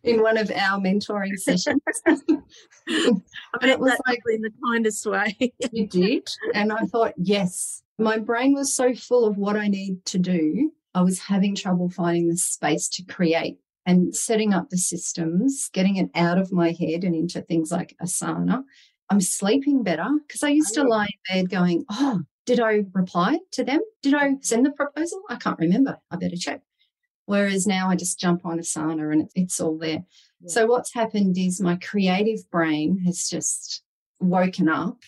in 0.03 0.23
one 0.23 0.37
of 0.37 0.51
our 0.51 0.79
mentoring 0.79 1.37
sessions. 1.37 1.81
I 2.07 2.21
mean, 2.89 3.23
it 3.63 3.81
was 3.81 3.99
like 4.07 4.21
in 4.29 4.43
the 4.43 4.53
kindest 4.65 5.07
way. 5.07 5.37
you 5.73 5.87
did. 5.87 6.29
And 6.55 6.73
I 6.73 6.81
thought, 6.81 7.15
yes, 7.17 7.83
my 7.99 8.19
brain 8.19 8.55
was 8.55 8.73
so 8.73 8.95
full 8.95 9.25
of 9.27 9.37
what 9.37 9.57
I 9.57 9.69
need 9.69 10.05
to 10.07 10.19
do. 10.19 10.73
I 10.95 11.03
was 11.03 11.21
having 11.21 11.55
trouble 11.55 11.89
finding 11.89 12.29
the 12.29 12.37
space 12.37 12.89
to 12.91 13.05
create 13.05 13.59
and 13.87 14.15
setting 14.15 14.53
up 14.53 14.71
the 14.71 14.79
systems, 14.79 15.71
getting 15.73 15.97
it 15.97 16.11
out 16.15 16.39
of 16.39 16.53
my 16.53 16.73
head 16.73 17.05
and 17.05 17.15
into 17.15 17.41
things 17.43 17.71
like 17.71 17.97
Asana. 18.03 18.65
I'm 19.11 19.21
sleeping 19.21 19.83
better 19.83 20.09
because 20.27 20.43
I 20.43 20.51
used 20.51 20.75
to 20.75 20.83
oh. 20.83 20.89
lie 20.89 21.09
in 21.29 21.43
bed 21.43 21.51
going, 21.51 21.85
Oh, 21.91 22.23
did 22.47 22.61
I 22.61 22.85
reply 22.95 23.39
to 23.53 23.65
them? 23.65 23.81
Did 24.03 24.15
I 24.15 24.37
send 24.41 24.65
the 24.65 24.71
proposal? 24.71 25.23
I 25.29 25.37
can't 25.37 25.59
remember. 25.59 25.99
I 26.11 26.17
better 26.17 26.37
check. 26.37 26.63
Whereas 27.27 27.67
now 27.67 27.89
I 27.89 27.97
just 27.97 28.19
jump 28.19 28.45
on 28.45 28.59
Asana 28.59 29.13
and 29.13 29.31
it's 29.35 29.61
all 29.61 29.79
there. 29.79 30.05
Yeah. 30.41 30.49
So 30.49 30.67
what's 30.67 30.95
happened 30.95 31.37
is 31.39 31.61
my 31.61 31.77
creative 31.77 32.49
brain 32.51 33.03
has 33.05 33.29
just 33.29 33.83
woken 34.21 34.69
up 34.69 34.99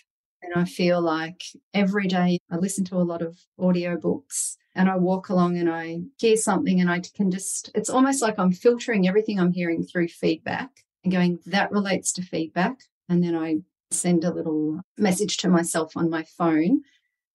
and 0.43 0.55
I 0.55 0.65
feel 0.65 1.01
like 1.01 1.43
every 1.75 2.07
day 2.07 2.39
I 2.51 2.57
listen 2.57 2.85
to 2.87 2.97
a 2.97 3.03
lot 3.03 3.23
of 3.23 3.39
audio 3.59 3.97
books 3.97 4.57
and 4.75 4.89
I 4.89 4.97
walk 4.97 5.29
along 5.29 5.59
and 5.59 5.71
I 5.71 6.01
hear 6.19 6.37
something 6.37 6.81
and 6.81 6.91
I 6.91 7.01
can 7.01 7.31
just, 7.31 7.71
it's 7.75 7.91
almost 7.91 8.23
like 8.23 8.39
I'm 8.39 8.53
filtering 8.53 9.09
everything 9.09 9.39
I'm 9.39 9.53
hearing 9.53 9.85
through 9.85 10.09
feedback 10.09 10.71
and 11.05 11.13
going, 11.13 11.39
that 11.47 11.73
relates 11.73 12.13
to 12.15 12.23
feedback. 12.23 12.79
And 13.09 13.23
then 13.23 13.35
I 13.35 13.57
send 13.93 14.25
a 14.25 14.33
little 14.33 14.81
message 14.99 15.37
to 15.39 15.49
myself 15.49 15.97
on 15.97 16.11
my 16.11 16.25
phone 16.37 16.83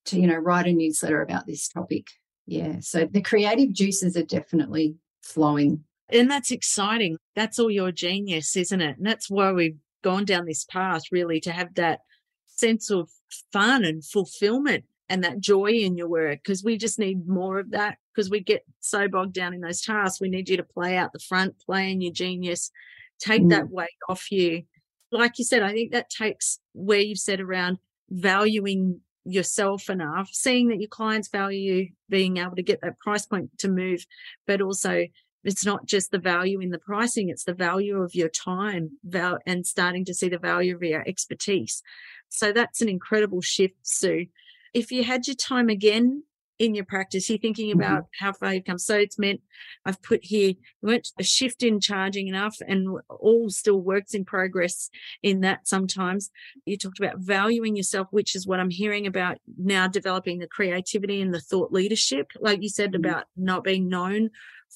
to, 0.05 0.19
you 0.19 0.27
know, 0.27 0.37
write 0.37 0.67
a 0.67 0.73
newsletter 0.73 1.21
about 1.21 1.45
this 1.45 1.67
topic. 1.67 2.07
Yeah. 2.45 2.79
So 2.79 3.05
the 3.05 3.21
creative 3.21 3.73
juices 3.73 4.15
are 4.15 4.23
definitely 4.23 4.95
flowing. 5.21 5.83
And 6.09 6.31
that's 6.31 6.51
exciting. 6.51 7.17
That's 7.35 7.59
all 7.59 7.69
your 7.69 7.91
genius, 7.91 8.55
isn't 8.55 8.81
it? 8.81 8.97
And 8.97 9.05
that's 9.05 9.29
why 9.29 9.51
we've 9.51 9.77
gone 10.03 10.25
down 10.25 10.45
this 10.45 10.63
path, 10.63 11.03
really, 11.11 11.41
to 11.41 11.51
have 11.51 11.73
that 11.75 11.99
sense 12.45 12.89
of 12.89 13.09
fun 13.51 13.83
and 13.83 14.03
fulfillment 14.03 14.85
and 15.09 15.23
that 15.23 15.39
joy 15.39 15.71
in 15.71 15.97
your 15.97 16.07
work 16.07 16.39
because 16.43 16.63
we 16.63 16.77
just 16.77 16.99
need 16.99 17.27
more 17.27 17.59
of 17.59 17.71
that 17.71 17.97
because 18.13 18.29
we 18.29 18.39
get 18.39 18.65
so 18.79 19.07
bogged 19.07 19.33
down 19.33 19.53
in 19.53 19.61
those 19.61 19.81
tasks. 19.81 20.19
We 20.19 20.29
need 20.29 20.49
you 20.49 20.57
to 20.57 20.63
play 20.63 20.97
out 20.97 21.13
the 21.13 21.19
front, 21.19 21.59
play 21.59 21.91
in 21.91 22.01
your 22.01 22.13
genius, 22.13 22.71
take 23.19 23.43
mm. 23.43 23.49
that 23.49 23.69
weight 23.69 23.89
off 24.09 24.31
you. 24.31 24.63
Like 25.11 25.39
you 25.39 25.45
said, 25.45 25.63
I 25.63 25.71
think 25.71 25.91
that 25.91 26.09
takes 26.09 26.59
where 26.73 26.99
you've 26.99 27.19
said 27.19 27.39
around 27.39 27.77
valuing 28.09 29.01
yourself 29.25 29.89
enough, 29.89 30.29
seeing 30.31 30.69
that 30.69 30.79
your 30.79 30.87
clients 30.87 31.27
value 31.27 31.89
being 32.09 32.37
able 32.37 32.55
to 32.55 32.63
get 32.63 32.81
that 32.81 32.99
price 32.99 33.25
point 33.25 33.57
to 33.59 33.69
move, 33.69 34.05
but 34.45 34.61
also 34.61 35.05
it's 35.43 35.65
not 35.65 35.85
just 35.85 36.11
the 36.11 36.19
value 36.19 36.59
in 36.59 36.71
the 36.71 36.79
pricing, 36.79 37.29
it's 37.29 37.43
the 37.43 37.53
value 37.53 38.01
of 38.01 38.15
your 38.15 38.29
time 38.29 38.91
val- 39.03 39.39
and 39.45 39.65
starting 39.65 40.03
to 40.05 40.13
see 40.13 40.29
the 40.29 40.37
value 40.37 40.75
of 40.75 40.83
your 40.83 41.07
expertise. 41.07 41.83
So 42.29 42.51
that's 42.51 42.81
an 42.81 42.89
incredible 42.89 43.41
shift, 43.41 43.75
Sue. 43.83 44.27
If 44.73 44.91
you 44.91 45.03
had 45.03 45.27
your 45.27 45.35
time 45.35 45.69
again 45.69 46.23
in 46.59 46.73
your 46.73 46.85
practice, 46.85 47.29
you're 47.29 47.37
thinking 47.37 47.69
mm-hmm. 47.69 47.79
about 47.79 48.03
mm-hmm. 48.03 48.25
how 48.25 48.33
far 48.33 48.53
you've 48.53 48.65
come. 48.65 48.77
So 48.77 48.97
it's 48.97 49.19
meant 49.19 49.41
I've 49.85 50.01
put 50.01 50.23
here, 50.23 50.53
weren't 50.81 51.09
a 51.19 51.23
shift 51.23 51.63
in 51.63 51.79
charging 51.79 52.27
enough 52.27 52.57
and 52.67 52.99
all 53.09 53.49
still 53.49 53.79
works 53.79 54.13
in 54.13 54.25
progress 54.25 54.89
in 55.21 55.41
that 55.41 55.67
sometimes. 55.67 56.29
You 56.65 56.77
talked 56.77 56.99
about 56.99 57.19
valuing 57.19 57.75
yourself, 57.75 58.07
which 58.11 58.35
is 58.35 58.47
what 58.47 58.59
I'm 58.59 58.69
hearing 58.69 59.05
about 59.05 59.37
now 59.57 59.87
developing 59.87 60.39
the 60.39 60.47
creativity 60.47 61.21
and 61.21 61.33
the 61.33 61.39
thought 61.39 61.71
leadership. 61.71 62.31
Like 62.39 62.61
you 62.61 62.69
said 62.69 62.91
mm-hmm. 62.91 63.05
about 63.05 63.25
not 63.35 63.63
being 63.63 63.87
known 63.87 64.29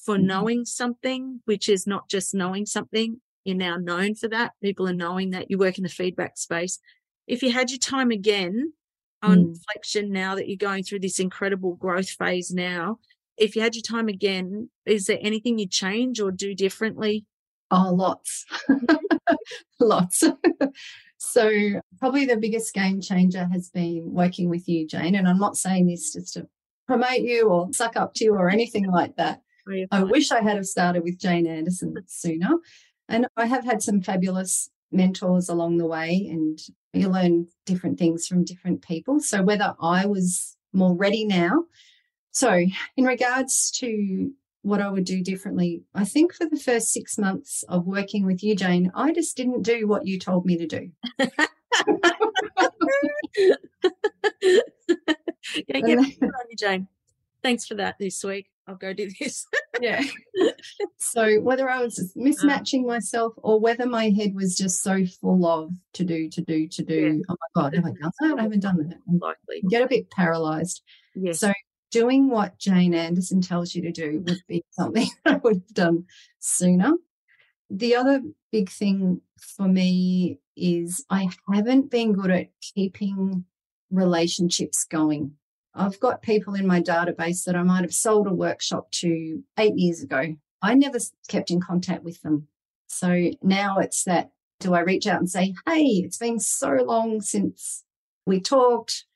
for 0.04 0.16
mm-hmm. 0.16 0.26
knowing 0.26 0.64
something, 0.64 1.40
which 1.44 1.68
is 1.68 1.86
not 1.86 2.08
just 2.08 2.34
knowing 2.34 2.66
something. 2.66 3.20
You're 3.44 3.56
now 3.56 3.76
known 3.76 4.14
for 4.14 4.28
that. 4.28 4.52
People 4.62 4.88
are 4.88 4.94
knowing 4.94 5.30
that 5.30 5.50
you 5.50 5.58
work 5.58 5.76
in 5.76 5.82
the 5.82 5.90
feedback 5.90 6.38
space. 6.38 6.78
If 7.26 7.42
you 7.42 7.50
had 7.50 7.70
your 7.70 7.78
time 7.78 8.10
again, 8.10 8.72
on 9.22 9.38
mm. 9.38 9.48
reflection 9.50 10.12
now 10.12 10.34
that 10.34 10.48
you're 10.48 10.56
going 10.56 10.82
through 10.84 11.00
this 11.00 11.18
incredible 11.18 11.76
growth 11.76 12.10
phase 12.10 12.52
now. 12.52 12.98
If 13.36 13.56
you 13.56 13.62
had 13.62 13.74
your 13.74 13.82
time 13.82 14.08
again 14.08 14.68
is 14.84 15.06
there 15.06 15.18
anything 15.20 15.58
you'd 15.58 15.70
change 15.70 16.20
or 16.20 16.30
do 16.30 16.54
differently? 16.54 17.24
Oh 17.70 17.92
lots. 17.94 18.44
Lots. 19.80 20.24
So 21.24 21.48
probably 22.00 22.26
the 22.26 22.36
biggest 22.36 22.74
game 22.74 23.00
changer 23.00 23.46
has 23.52 23.70
been 23.70 24.12
working 24.12 24.48
with 24.50 24.68
you 24.68 24.88
jane 24.88 25.14
and 25.14 25.28
i'm 25.28 25.38
not 25.38 25.56
saying 25.56 25.86
this 25.86 26.12
just 26.12 26.34
to 26.34 26.48
promote 26.86 27.20
you 27.20 27.48
or 27.48 27.68
suck 27.72 27.96
up 27.96 28.14
to 28.14 28.24
you 28.24 28.34
or 28.34 28.50
anything 28.50 28.86
like 28.90 29.16
that. 29.16 29.42
I 29.92 30.02
wish 30.02 30.32
I 30.32 30.40
had 30.40 30.56
have 30.56 30.66
started 30.66 31.04
with 31.04 31.20
Jane 31.20 31.46
Anderson 31.46 31.94
sooner. 32.06 32.50
And 33.08 33.26
I 33.36 33.46
have 33.46 33.64
had 33.64 33.82
some 33.82 34.02
fabulous 34.02 34.70
mentors 34.92 35.48
along 35.48 35.78
the 35.78 35.86
way, 35.86 36.28
and 36.30 36.58
you 36.92 37.08
learn 37.08 37.48
different 37.66 37.98
things 37.98 38.26
from 38.26 38.44
different 38.44 38.82
people. 38.82 39.20
So 39.20 39.42
whether 39.42 39.74
I 39.80 40.06
was 40.06 40.56
more 40.72 40.94
ready 40.94 41.24
now. 41.24 41.64
So, 42.30 42.64
in 42.96 43.04
regards 43.04 43.70
to 43.72 44.32
what 44.62 44.80
I 44.80 44.88
would 44.88 45.04
do 45.04 45.22
differently, 45.22 45.82
I 45.94 46.04
think 46.04 46.32
for 46.32 46.46
the 46.48 46.56
first 46.56 46.92
six 46.92 47.18
months 47.18 47.62
of 47.68 47.86
working 47.86 48.24
with 48.24 48.42
you, 48.42 48.54
Jane, 48.54 48.90
I 48.94 49.12
just 49.12 49.36
didn't 49.36 49.62
do 49.62 49.86
what 49.86 50.06
you 50.06 50.18
told 50.18 50.46
me 50.46 50.56
to 50.56 50.66
do. 50.66 50.90
yeah, 55.66 55.80
get 55.80 55.98
on 55.98 56.06
you, 56.48 56.56
Jane. 56.56 56.88
Thanks 57.42 57.66
for 57.66 57.74
that 57.74 57.98
this 57.98 58.22
week. 58.24 58.48
I'll 58.66 58.76
go 58.76 58.92
do 58.92 59.10
this. 59.20 59.46
yeah. 59.80 60.02
So 60.96 61.40
whether 61.40 61.68
I 61.68 61.82
was 61.82 61.98
uh. 61.98 62.18
mismatching 62.18 62.86
myself 62.86 63.34
or 63.36 63.60
whether 63.60 63.86
my 63.86 64.10
head 64.10 64.34
was 64.34 64.56
just 64.56 64.82
so 64.82 65.04
full 65.20 65.44
of 65.44 65.70
to 65.94 66.04
do, 66.04 66.30
to 66.30 66.40
do, 66.40 66.68
to 66.68 66.82
do. 66.82 66.94
Yeah. 66.94 67.22
Oh 67.28 67.36
my 67.40 67.62
God, 67.62 67.74
have 67.74 67.84
I 67.84 67.88
done 67.88 68.12
that? 68.20 68.38
I 68.38 68.42
haven't 68.42 68.60
done 68.60 68.88
that. 68.88 68.98
Likely. 69.20 69.62
Get 69.68 69.82
a 69.82 69.88
bit 69.88 70.10
paralyzed. 70.10 70.82
Yes. 71.14 71.40
So 71.40 71.52
doing 71.90 72.30
what 72.30 72.58
Jane 72.58 72.94
Anderson 72.94 73.40
tells 73.40 73.74
you 73.74 73.82
to 73.82 73.92
do 73.92 74.22
would 74.26 74.42
be 74.48 74.64
something 74.70 75.08
I 75.26 75.36
would 75.36 75.56
have 75.56 75.74
done 75.74 76.06
sooner. 76.38 76.92
The 77.68 77.96
other 77.96 78.22
big 78.50 78.70
thing 78.70 79.20
for 79.38 79.68
me 79.68 80.38
is 80.56 81.04
I 81.10 81.28
haven't 81.52 81.90
been 81.90 82.12
good 82.12 82.30
at 82.30 82.48
keeping 82.60 83.44
relationships 83.90 84.84
going. 84.84 85.32
I've 85.74 86.00
got 86.00 86.22
people 86.22 86.54
in 86.54 86.66
my 86.66 86.80
database 86.80 87.44
that 87.44 87.56
I 87.56 87.62
might 87.62 87.82
have 87.82 87.94
sold 87.94 88.26
a 88.26 88.34
workshop 88.34 88.90
to 88.92 89.42
eight 89.58 89.76
years 89.76 90.02
ago. 90.02 90.36
I 90.60 90.74
never 90.74 90.98
kept 91.28 91.50
in 91.50 91.60
contact 91.60 92.04
with 92.04 92.20
them. 92.22 92.48
So 92.86 93.30
now 93.42 93.78
it's 93.78 94.04
that 94.04 94.32
do 94.60 94.74
I 94.74 94.80
reach 94.80 95.06
out 95.06 95.18
and 95.18 95.30
say, 95.30 95.54
hey, 95.66 96.02
it's 96.04 96.18
been 96.18 96.38
so 96.38 96.70
long 96.70 97.20
since 97.20 97.84
we 98.26 98.40
talked. 98.40 99.06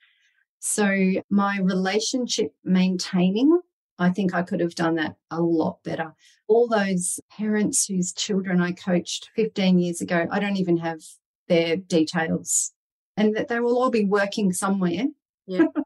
So 0.58 1.12
my 1.30 1.58
relationship 1.62 2.54
maintaining, 2.64 3.60
I 3.98 4.10
think 4.10 4.34
I 4.34 4.42
could 4.42 4.60
have 4.60 4.74
done 4.74 4.96
that 4.96 5.16
a 5.30 5.40
lot 5.40 5.82
better. 5.84 6.14
All 6.48 6.66
those 6.66 7.20
parents 7.30 7.86
whose 7.86 8.12
children 8.12 8.60
I 8.60 8.72
coached 8.72 9.30
15 9.36 9.78
years 9.78 10.00
ago, 10.00 10.26
I 10.30 10.40
don't 10.40 10.56
even 10.56 10.78
have 10.78 11.00
their 11.48 11.76
details 11.76 12.72
and 13.16 13.36
that 13.36 13.48
they 13.48 13.60
will 13.60 13.78
all 13.78 13.90
be 13.90 14.04
working 14.04 14.52
somewhere. 14.52 15.04
Yeah. 15.46 15.66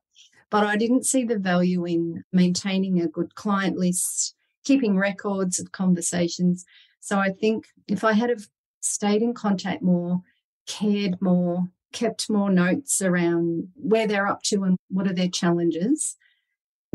but 0.50 0.64
I 0.64 0.76
didn't 0.76 1.06
see 1.06 1.24
the 1.24 1.38
value 1.38 1.86
in 1.86 2.24
maintaining 2.32 3.00
a 3.00 3.08
good 3.08 3.34
client 3.34 3.78
list, 3.78 4.34
keeping 4.64 4.98
records 4.98 5.58
of 5.58 5.72
conversations. 5.72 6.64
So 7.00 7.18
I 7.18 7.30
think 7.30 7.66
if 7.88 8.04
I 8.04 8.12
had 8.12 8.30
have 8.30 8.48
stayed 8.80 9.22
in 9.22 9.32
contact 9.32 9.82
more, 9.82 10.20
cared 10.66 11.20
more, 11.20 11.68
kept 11.92 12.28
more 12.28 12.50
notes 12.50 13.00
around 13.00 13.68
where 13.74 14.06
they're 14.06 14.26
up 14.26 14.42
to 14.44 14.64
and 14.64 14.76
what 14.88 15.06
are 15.06 15.14
their 15.14 15.28
challenges. 15.28 16.16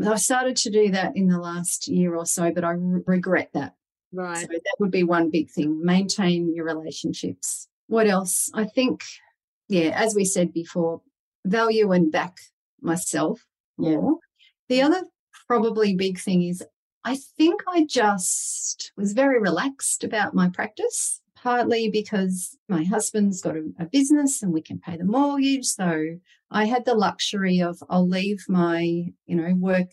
I've 0.04 0.20
started 0.20 0.56
to 0.58 0.70
do 0.70 0.90
that 0.90 1.16
in 1.16 1.28
the 1.28 1.38
last 1.38 1.88
year 1.88 2.14
or 2.14 2.26
so, 2.26 2.52
but 2.52 2.64
I 2.64 2.72
re- 2.72 3.02
regret 3.06 3.50
that. 3.54 3.74
Right. 4.12 4.38
So 4.38 4.46
that 4.46 4.76
would 4.78 4.90
be 4.90 5.04
one 5.04 5.30
big 5.30 5.50
thing. 5.50 5.82
Maintain 5.82 6.54
your 6.54 6.66
relationships. 6.66 7.68
What 7.86 8.06
else? 8.06 8.50
I 8.52 8.64
think, 8.64 9.04
yeah, 9.68 9.90
as 9.94 10.14
we 10.14 10.24
said 10.24 10.52
before, 10.52 11.00
value 11.46 11.92
and 11.92 12.12
back 12.12 12.36
myself 12.80 13.44
more. 13.78 14.18
The 14.68 14.82
other 14.82 15.04
probably 15.46 15.94
big 15.94 16.18
thing 16.18 16.42
is 16.42 16.64
I 17.04 17.18
think 17.38 17.62
I 17.68 17.84
just 17.84 18.92
was 18.96 19.12
very 19.12 19.40
relaxed 19.40 20.02
about 20.02 20.34
my 20.34 20.48
practice, 20.48 21.20
partly 21.36 21.88
because 21.88 22.58
my 22.68 22.82
husband's 22.82 23.40
got 23.40 23.56
a, 23.56 23.64
a, 23.78 23.84
business 23.84 24.42
and 24.42 24.52
we 24.52 24.60
can 24.60 24.80
pay 24.80 24.96
the 24.96 25.04
mortgage. 25.04 25.66
So 25.66 26.16
I 26.50 26.64
had 26.64 26.84
the 26.84 26.94
luxury 26.94 27.60
of 27.60 27.78
I'll 27.88 28.08
leave 28.08 28.44
my, 28.48 28.80
you 29.26 29.36
know, 29.36 29.54
work 29.54 29.92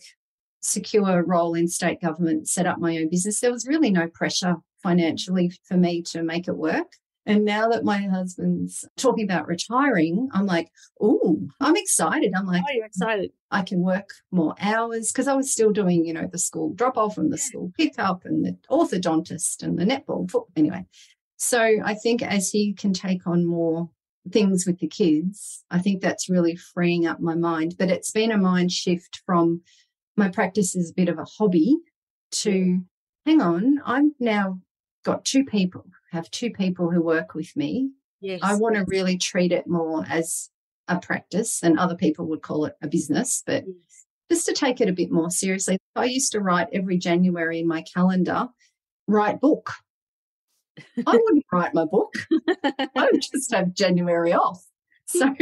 secure 0.60 1.22
role 1.24 1.54
in 1.54 1.68
state 1.68 2.00
government, 2.00 2.48
set 2.48 2.66
up 2.66 2.78
my 2.78 2.96
own 2.96 3.08
business. 3.10 3.38
There 3.38 3.52
was 3.52 3.68
really 3.68 3.90
no 3.90 4.08
pressure 4.08 4.56
financially 4.82 5.52
for 5.68 5.76
me 5.76 6.02
to 6.02 6.22
make 6.22 6.48
it 6.48 6.56
work. 6.56 6.92
And 7.26 7.44
now 7.44 7.68
that 7.68 7.84
my 7.84 7.98
husband's 8.02 8.84
talking 8.96 9.24
about 9.24 9.46
retiring, 9.46 10.28
I'm 10.32 10.46
like, 10.46 10.70
oh, 11.00 11.40
I'm 11.60 11.76
excited. 11.76 12.32
I'm 12.36 12.46
like, 12.46 12.62
oh, 12.68 12.72
you're 12.72 12.84
mm, 12.84 12.88
excited. 12.88 13.30
I 13.50 13.62
can 13.62 13.80
work 13.80 14.10
more 14.30 14.54
hours 14.60 15.10
because 15.10 15.26
I 15.26 15.34
was 15.34 15.50
still 15.50 15.72
doing, 15.72 16.04
you 16.04 16.12
know, 16.12 16.28
the 16.30 16.38
school 16.38 16.74
drop 16.74 16.98
off 16.98 17.16
and 17.16 17.32
the 17.32 17.38
school 17.38 17.72
pick 17.78 17.98
up 17.98 18.24
and 18.24 18.44
the 18.44 18.56
orthodontist 18.70 19.62
and 19.62 19.78
the 19.78 19.84
netball. 19.84 20.30
Foot. 20.30 20.44
Anyway, 20.54 20.84
so 21.36 21.60
I 21.84 21.94
think 21.94 22.22
as 22.22 22.50
he 22.50 22.74
can 22.74 22.92
take 22.92 23.26
on 23.26 23.46
more 23.46 23.88
things 24.30 24.66
with 24.66 24.78
the 24.80 24.88
kids, 24.88 25.64
I 25.70 25.78
think 25.78 26.02
that's 26.02 26.28
really 26.28 26.56
freeing 26.56 27.06
up 27.06 27.20
my 27.20 27.34
mind. 27.34 27.76
But 27.78 27.90
it's 27.90 28.10
been 28.10 28.32
a 28.32 28.38
mind 28.38 28.70
shift 28.70 29.22
from 29.24 29.62
my 30.16 30.28
practice 30.28 30.76
is 30.76 30.90
a 30.90 30.94
bit 30.94 31.08
of 31.08 31.18
a 31.18 31.24
hobby 31.24 31.76
to 32.32 32.82
hang 33.26 33.40
on, 33.40 33.80
I'm 33.84 34.14
now 34.20 34.60
got 35.04 35.24
two 35.24 35.44
people, 35.44 35.86
have 36.14 36.30
two 36.30 36.50
people 36.50 36.90
who 36.90 37.02
work 37.02 37.34
with 37.34 37.54
me. 37.56 37.90
Yes. 38.20 38.40
I 38.42 38.54
want 38.54 38.76
to 38.76 38.84
really 38.86 39.18
treat 39.18 39.52
it 39.52 39.66
more 39.66 40.04
as 40.08 40.48
a 40.88 40.98
practice, 40.98 41.62
and 41.62 41.78
other 41.78 41.96
people 41.96 42.26
would 42.26 42.42
call 42.42 42.64
it 42.64 42.74
a 42.82 42.88
business, 42.88 43.42
but 43.44 43.64
yes. 43.66 44.06
just 44.30 44.46
to 44.46 44.52
take 44.52 44.80
it 44.80 44.88
a 44.88 44.92
bit 44.92 45.10
more 45.10 45.30
seriously. 45.30 45.76
I 45.94 46.06
used 46.06 46.32
to 46.32 46.40
write 46.40 46.68
every 46.72 46.98
January 46.98 47.60
in 47.60 47.66
my 47.66 47.82
calendar, 47.82 48.48
write 49.06 49.40
book. 49.40 49.70
I 50.78 50.82
wouldn't 51.06 51.46
write 51.52 51.74
my 51.74 51.84
book. 51.84 52.14
I 52.96 53.08
would 53.12 53.22
just 53.32 53.52
have 53.52 53.74
January 53.74 54.32
off. 54.32 54.64
So 55.06 55.34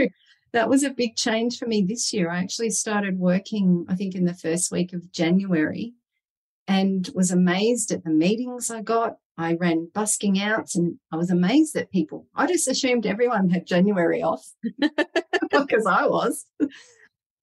that 0.53 0.69
was 0.69 0.83
a 0.83 0.91
big 0.91 1.15
change 1.15 1.57
for 1.57 1.67
me 1.67 1.83
this 1.83 2.13
year. 2.13 2.29
I 2.29 2.39
actually 2.39 2.71
started 2.71 3.17
working, 3.17 3.87
I 3.89 3.95
think, 3.95 4.17
in 4.17 4.25
the 4.25 4.35
first 4.35 4.73
week 4.73 4.93
of 4.93 5.13
January 5.13 5.95
and 6.67 7.09
was 7.15 7.31
amazed 7.31 7.93
at 7.93 8.03
the 8.03 8.11
meetings 8.11 8.73
I 8.73 8.83
got. 8.83 9.19
I 9.38 9.55
ran 9.55 9.88
busking 9.95 10.40
outs 10.40 10.77
and 10.77 10.99
I 11.11 11.16
was 11.16 11.31
amazed 11.31 11.75
at 11.77 11.90
people. 11.90 12.27
I 12.35 12.47
just 12.47 12.68
assumed 12.68 13.07
everyone 13.07 13.49
had 13.49 13.66
January 13.66 14.23
off 14.23 14.47
because 15.51 15.87
I 15.87 16.07
was. 16.07 16.45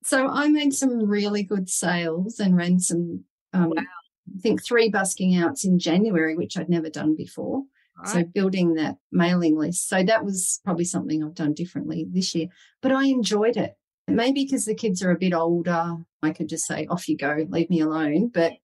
So 0.04 0.28
I 0.28 0.48
made 0.48 0.72
some 0.72 1.08
really 1.08 1.42
good 1.42 1.68
sales 1.68 2.38
and 2.38 2.56
ran 2.56 2.78
some, 2.78 3.24
um, 3.52 3.72
wow. 3.76 3.82
I 3.82 4.40
think, 4.40 4.64
three 4.64 4.88
busking 4.88 5.36
outs 5.36 5.64
in 5.64 5.78
January, 5.78 6.36
which 6.36 6.56
I'd 6.56 6.68
never 6.68 6.88
done 6.88 7.16
before. 7.16 7.64
Right. 7.98 8.08
So 8.08 8.24
building 8.24 8.74
that 8.74 8.96
mailing 9.12 9.58
list. 9.58 9.88
So 9.88 10.02
that 10.02 10.24
was 10.24 10.60
probably 10.64 10.84
something 10.84 11.22
I've 11.22 11.34
done 11.34 11.54
differently 11.54 12.06
this 12.08 12.34
year, 12.34 12.48
but 12.82 12.92
I 12.92 13.06
enjoyed 13.06 13.56
it. 13.56 13.74
Maybe 14.08 14.44
because 14.44 14.64
the 14.64 14.74
kids 14.74 15.02
are 15.02 15.10
a 15.10 15.18
bit 15.18 15.34
older, 15.34 15.96
I 16.22 16.30
could 16.32 16.48
just 16.48 16.66
say, 16.66 16.86
off 16.86 17.08
you 17.08 17.16
go, 17.16 17.46
leave 17.48 17.70
me 17.70 17.80
alone. 17.80 18.28
But 18.28 18.54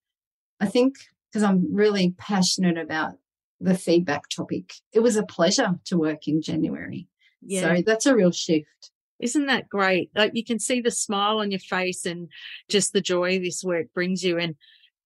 I 0.61 0.67
think 0.67 0.97
because 1.31 1.43
I'm 1.43 1.75
really 1.75 2.15
passionate 2.19 2.79
about 2.79 3.12
the 3.61 3.77
feedback 3.77 4.29
topic, 4.29 4.75
it 4.93 5.01
was 5.01 5.17
a 5.17 5.25
pleasure 5.25 5.79
to 5.87 5.99
work 5.99 6.29
in 6.29 6.43
January. 6.43 7.09
Yeah. 7.43 7.77
So 7.77 7.83
that's 7.85 8.07
a 8.07 8.15
real 8.15 8.33
shift. 8.33 8.91
Isn't 9.19 9.47
that 9.47 9.69
great? 9.69 10.11
Like 10.15 10.33
you 10.35 10.45
can 10.45 10.59
see 10.59 10.81
the 10.81 10.91
smile 10.91 11.39
on 11.39 11.51
your 11.51 11.61
face 11.61 12.05
and 12.05 12.29
just 12.69 12.93
the 12.93 13.01
joy 13.01 13.39
this 13.39 13.65
work 13.65 13.87
brings 13.95 14.23
you. 14.23 14.39
And 14.39 14.57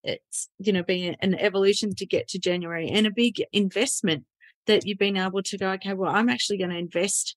it's, 0.03 0.49
you 0.59 0.73
know, 0.73 0.83
being 0.83 1.15
an 1.21 1.35
evolution 1.35 1.95
to 1.95 2.05
get 2.05 2.27
to 2.29 2.39
January 2.39 2.89
and 2.89 3.07
a 3.07 3.11
big 3.11 3.41
investment 3.53 4.25
that 4.67 4.85
you've 4.85 4.97
been 4.97 5.17
able 5.17 5.43
to 5.43 5.57
go, 5.57 5.71
okay, 5.71 5.93
well, 5.93 6.13
I'm 6.13 6.29
actually 6.29 6.57
going 6.57 6.71
to 6.71 6.77
invest 6.77 7.35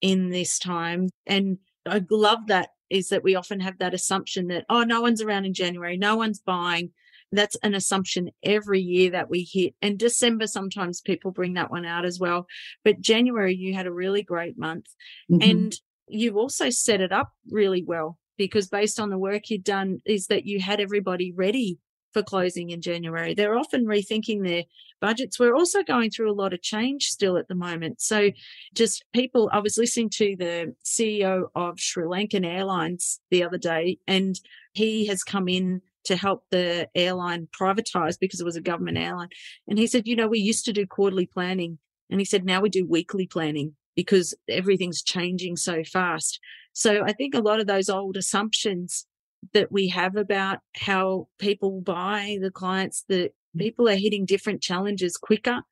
in 0.00 0.30
this 0.30 0.58
time. 0.58 1.08
And 1.26 1.58
I 1.86 2.02
love 2.10 2.48
that 2.48 2.70
is 2.90 3.08
that 3.08 3.22
we 3.22 3.34
often 3.34 3.60
have 3.60 3.78
that 3.78 3.94
assumption 3.94 4.48
that, 4.48 4.64
oh, 4.68 4.82
no 4.82 5.00
one's 5.00 5.22
around 5.22 5.44
in 5.44 5.54
January, 5.54 5.96
no 5.96 6.16
one's 6.16 6.40
buying. 6.40 6.90
That's 7.32 7.56
an 7.62 7.74
assumption 7.74 8.30
every 8.42 8.80
year 8.80 9.10
that 9.10 9.28
we 9.28 9.48
hit. 9.50 9.74
And 9.82 9.98
December, 9.98 10.46
sometimes 10.46 11.00
people 11.00 11.30
bring 11.32 11.54
that 11.54 11.70
one 11.70 11.84
out 11.84 12.04
as 12.04 12.18
well. 12.18 12.46
But 12.84 13.00
January, 13.00 13.54
you 13.54 13.74
had 13.74 13.86
a 13.86 13.92
really 13.92 14.22
great 14.22 14.58
month. 14.58 14.86
Mm-hmm. 15.30 15.50
And 15.50 15.74
you 16.08 16.38
also 16.38 16.70
set 16.70 17.00
it 17.00 17.12
up 17.12 17.32
really 17.50 17.82
well 17.82 18.18
because 18.36 18.68
based 18.68 19.00
on 19.00 19.10
the 19.10 19.18
work 19.18 19.50
you'd 19.50 19.64
done, 19.64 20.00
is 20.04 20.26
that 20.26 20.46
you 20.46 20.60
had 20.60 20.80
everybody 20.80 21.32
ready 21.32 21.78
for 22.12 22.22
closing 22.22 22.70
in 22.70 22.80
January. 22.80 23.34
They're 23.34 23.58
often 23.58 23.84
rethinking 23.84 24.42
their 24.42 24.64
budgets. 25.02 25.38
We're 25.38 25.54
also 25.54 25.82
going 25.82 26.10
through 26.10 26.30
a 26.30 26.40
lot 26.40 26.54
of 26.54 26.62
change 26.62 27.08
still 27.08 27.36
at 27.36 27.48
the 27.48 27.54
moment. 27.54 28.00
So 28.00 28.30
just 28.74 29.04
people, 29.12 29.50
I 29.52 29.58
was 29.58 29.76
listening 29.76 30.08
to 30.10 30.34
the 30.34 30.74
CEO 30.82 31.48
of 31.54 31.78
Sri 31.78 32.04
Lankan 32.04 32.46
Airlines 32.46 33.20
the 33.30 33.44
other 33.44 33.58
day, 33.58 33.98
and 34.06 34.38
he 34.72 35.06
has 35.08 35.22
come 35.22 35.46
in 35.46 35.82
to 36.06 36.16
help 36.16 36.44
the 36.50 36.88
airline 36.94 37.48
privatize 37.58 38.18
because 38.18 38.40
it 38.40 38.44
was 38.44 38.56
a 38.56 38.60
government 38.60 38.98
airline. 38.98 39.28
And 39.68 39.78
he 39.78 39.86
said, 39.86 40.06
you 40.06 40.16
know, 40.16 40.28
we 40.28 40.38
used 40.38 40.64
to 40.66 40.72
do 40.72 40.86
quarterly 40.86 41.26
planning. 41.26 41.78
And 42.10 42.20
he 42.20 42.24
said, 42.24 42.44
now 42.44 42.60
we 42.60 42.68
do 42.68 42.86
weekly 42.86 43.26
planning 43.26 43.74
because 43.94 44.34
everything's 44.48 45.02
changing 45.02 45.56
so 45.56 45.82
fast. 45.84 46.38
So 46.72 47.02
I 47.04 47.12
think 47.12 47.34
a 47.34 47.40
lot 47.40 47.60
of 47.60 47.66
those 47.66 47.88
old 47.88 48.16
assumptions 48.16 49.06
that 49.52 49.72
we 49.72 49.88
have 49.88 50.16
about 50.16 50.58
how 50.76 51.28
people 51.38 51.80
buy 51.80 52.38
the 52.40 52.50
clients 52.50 53.04
that 53.08 53.32
mm. 53.56 53.60
people 53.60 53.88
are 53.88 53.96
hitting 53.96 54.26
different 54.26 54.60
challenges 54.60 55.16
quicker 55.16 55.62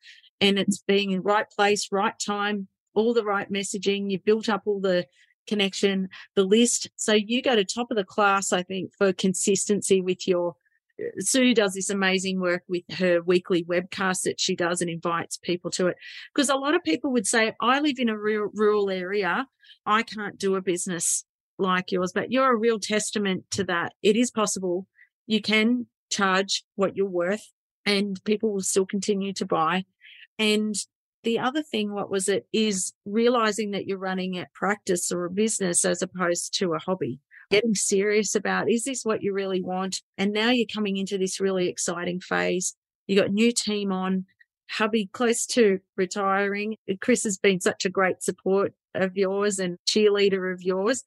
and 0.40 0.58
it's 0.58 0.80
mm. 0.80 0.86
being 0.86 1.10
in 1.12 1.22
right 1.22 1.46
place, 1.50 1.88
right 1.92 2.14
time, 2.24 2.68
all 2.94 3.14
the 3.14 3.24
right 3.24 3.52
messaging. 3.52 4.10
You've 4.10 4.24
built 4.24 4.48
up 4.48 4.62
all 4.66 4.80
the 4.80 5.06
connection, 5.46 6.08
the 6.34 6.44
list. 6.44 6.90
So 6.96 7.12
you 7.12 7.42
go 7.42 7.56
to 7.56 7.64
top 7.64 7.90
of 7.90 7.96
the 7.96 8.04
class, 8.04 8.52
I 8.52 8.62
think, 8.62 8.92
for 8.96 9.12
consistency 9.12 10.00
with 10.00 10.26
your. 10.26 10.56
Uh, 11.00 11.10
Sue 11.18 11.54
does 11.54 11.74
this 11.74 11.90
amazing 11.90 12.40
work 12.40 12.62
with 12.68 12.84
her 12.98 13.20
weekly 13.20 13.64
webcast 13.64 14.22
that 14.22 14.40
she 14.40 14.54
does 14.54 14.80
and 14.80 14.88
invites 14.88 15.36
people 15.36 15.70
to 15.72 15.88
it. 15.88 15.96
Because 16.32 16.48
a 16.48 16.56
lot 16.56 16.74
of 16.74 16.84
people 16.84 17.10
would 17.12 17.26
say, 17.26 17.52
I 17.60 17.80
live 17.80 17.98
in 17.98 18.08
a 18.08 18.16
rural, 18.16 18.50
rural 18.54 18.90
area. 18.90 19.46
I 19.86 20.02
can't 20.02 20.38
do 20.38 20.54
a 20.54 20.62
business 20.62 21.24
like 21.58 21.92
yours, 21.92 22.12
but 22.12 22.30
you're 22.30 22.50
a 22.50 22.56
real 22.56 22.78
testament 22.78 23.44
to 23.52 23.64
that. 23.64 23.92
It 24.02 24.16
is 24.16 24.30
possible. 24.30 24.86
You 25.26 25.40
can 25.40 25.86
charge 26.10 26.64
what 26.76 26.96
you're 26.96 27.06
worth 27.06 27.50
and 27.86 28.22
people 28.24 28.52
will 28.52 28.62
still 28.62 28.86
continue 28.86 29.32
to 29.34 29.46
buy. 29.46 29.84
And 30.38 30.74
the 31.24 31.38
other 31.38 31.62
thing, 31.62 31.92
what 31.92 32.10
was 32.10 32.28
it, 32.28 32.46
is 32.52 32.92
realizing 33.04 33.72
that 33.72 33.86
you're 33.86 33.98
running 33.98 34.38
a 34.38 34.46
practice 34.54 35.10
or 35.10 35.24
a 35.24 35.30
business 35.30 35.84
as 35.84 36.02
opposed 36.02 36.56
to 36.58 36.74
a 36.74 36.78
hobby. 36.78 37.20
Getting 37.50 37.74
serious 37.74 38.34
about 38.34 38.70
is 38.70 38.84
this 38.84 39.04
what 39.04 39.22
you 39.22 39.32
really 39.32 39.60
want? 39.60 40.02
And 40.16 40.32
now 40.32 40.50
you're 40.50 40.66
coming 40.72 40.96
into 40.96 41.18
this 41.18 41.40
really 41.40 41.68
exciting 41.68 42.20
phase. 42.20 42.74
You 43.06 43.20
got 43.20 43.32
new 43.32 43.52
team 43.52 43.92
on, 43.92 44.24
hubby 44.70 45.10
close 45.12 45.46
to 45.46 45.80
retiring. 45.96 46.76
Chris 47.00 47.24
has 47.24 47.38
been 47.38 47.60
such 47.60 47.84
a 47.84 47.90
great 47.90 48.22
support 48.22 48.72
of 48.94 49.16
yours 49.16 49.58
and 49.58 49.78
cheerleader 49.86 50.52
of 50.52 50.62
yours. 50.62 51.02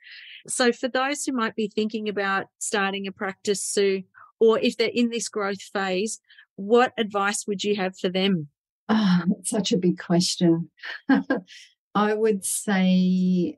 So 0.47 0.71
for 0.71 0.88
those 0.88 1.25
who 1.25 1.34
might 1.34 1.56
be 1.56 1.67
thinking 1.67 2.08
about 2.08 2.47
starting 2.60 3.08
a 3.08 3.12
practice, 3.12 3.63
Sue, 3.63 4.03
or 4.39 4.60
if 4.60 4.77
they're 4.77 4.89
in 4.93 5.10
this 5.10 5.30
growth 5.30 5.62
phase, 5.62 6.19
what 6.56 6.93
advice 6.97 7.45
would 7.47 7.63
you 7.63 7.75
have 7.75 7.97
for 7.97 8.10
them? 8.10 8.49
Oh, 8.89 9.23
such 9.43 9.71
a 9.71 9.78
big 9.78 9.97
question. 10.00 10.69
I 11.95 12.13
would 12.13 12.45
say 12.45 13.58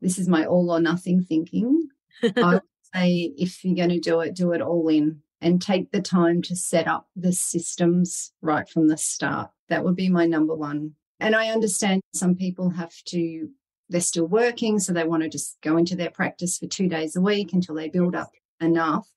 this 0.00 0.18
is 0.18 0.28
my 0.28 0.46
all 0.46 0.70
or 0.70 0.80
nothing 0.80 1.22
thinking. 1.22 1.88
I 2.22 2.54
would 2.54 2.62
say 2.94 3.32
if 3.36 3.64
you're 3.64 3.76
going 3.76 3.90
to 3.90 4.00
do 4.00 4.20
it, 4.20 4.34
do 4.34 4.52
it 4.52 4.62
all 4.62 4.88
in 4.88 5.20
and 5.40 5.62
take 5.62 5.92
the 5.92 6.00
time 6.00 6.42
to 6.42 6.56
set 6.56 6.88
up 6.88 7.08
the 7.14 7.32
systems 7.32 8.32
right 8.42 8.68
from 8.68 8.88
the 8.88 8.96
start. 8.96 9.50
That 9.68 9.84
would 9.84 9.96
be 9.96 10.08
my 10.08 10.26
number 10.26 10.54
one. 10.54 10.94
And 11.20 11.34
I 11.34 11.48
understand 11.50 12.02
some 12.14 12.34
people 12.34 12.70
have 12.70 12.94
to, 13.06 13.48
they're 13.88 14.00
still 14.00 14.26
working, 14.26 14.78
so 14.78 14.92
they 14.92 15.04
want 15.04 15.22
to 15.24 15.28
just 15.28 15.58
go 15.62 15.76
into 15.76 15.96
their 15.96 16.10
practice 16.10 16.58
for 16.58 16.66
two 16.66 16.88
days 16.88 17.16
a 17.16 17.20
week 17.20 17.52
until 17.52 17.74
they 17.74 17.88
build 17.88 18.14
up 18.14 18.30
enough. 18.60 19.08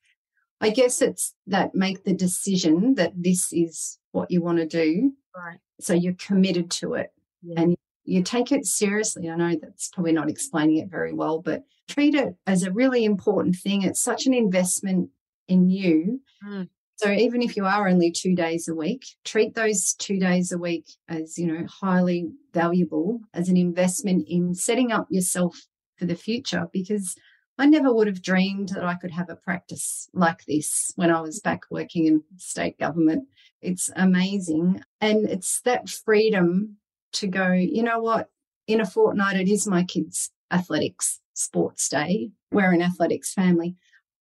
I 0.62 0.70
guess 0.70 1.02
it's 1.02 1.34
that 1.48 1.74
make 1.74 2.04
the 2.04 2.14
decision 2.14 2.96
that 2.96 3.14
this 3.16 3.52
is 3.52 3.98
what 4.12 4.30
you 4.30 4.42
want 4.42 4.60
to 4.60 4.66
do. 4.66 5.14
Right. 5.36 5.58
So 5.80 5.94
you're 5.94 6.14
committed 6.14 6.70
to 6.72 6.94
it 6.94 7.12
yeah. 7.42 7.62
and 7.62 7.78
you 8.04 8.24
take 8.24 8.52
it 8.52 8.66
seriously. 8.66 9.30
I 9.30 9.36
know 9.36 9.56
that's 9.60 9.90
probably 9.90 10.12
not 10.12 10.30
explaining 10.30 10.78
it 10.78 10.90
very 10.90 11.14
well, 11.14 11.40
but 11.40 11.64
treat 11.88 12.16
it 12.16 12.36
as 12.46 12.64
a 12.64 12.72
really 12.72 13.06
important 13.06 13.56
thing. 13.56 13.82
It's 13.82 14.02
such 14.02 14.26
an 14.28 14.34
investment 14.34 15.10
in 15.48 15.70
you. 15.70 16.22
Mm. 16.46 16.70
So 16.98 17.12
even 17.12 17.42
if 17.42 17.58
you 17.58 17.66
are 17.66 17.88
only 17.88 18.12
two 18.12 18.36
days 18.36 18.68
a 18.68 18.76
week, 18.76 19.06
treat 19.26 19.56
those 19.56 19.94
two 19.94 20.20
days 20.20 20.52
a 20.52 20.58
week 20.58 20.86
as, 21.10 21.38
you 21.38 21.48
know, 21.48 21.66
highly 21.66 22.30
valuable 22.54 23.22
as 23.34 23.50
an 23.50 23.58
investment 23.58 24.28
in 24.30 24.54
setting 24.54 24.92
up 24.92 25.08
yourself 25.10 25.66
for 25.98 26.06
the 26.06 26.16
future 26.16 26.68
because 26.72 27.16
I 27.62 27.68
never 27.68 27.94
would 27.94 28.08
have 28.08 28.24
dreamed 28.24 28.70
that 28.70 28.84
I 28.84 28.96
could 28.96 29.12
have 29.12 29.30
a 29.30 29.36
practice 29.36 30.10
like 30.16 30.46
this 30.46 30.94
when 30.96 31.12
I 31.12 31.22
was 31.22 31.42
back 31.42 31.62
working 31.70 32.08
in 32.08 32.24
state 32.38 32.80
government. 32.80 33.28
It's 33.62 33.92
amazing. 33.96 34.82
And 35.00 35.30
it's 35.30 35.62
that 35.62 35.88
freedom 35.88 36.78
to 37.14 37.28
go, 37.28 37.52
you 37.52 37.84
know 37.84 38.00
what, 38.00 38.32
in 38.66 38.82
a 38.82 38.86
fortnight, 38.88 39.40
it 39.40 39.48
is 39.48 39.68
my 39.68 39.84
kids' 39.84 40.32
athletics 40.50 41.20
sports 41.36 41.88
day. 41.88 42.32
We're 42.52 42.74
an 42.74 42.82
athletics 42.82 43.32
family. 43.32 43.76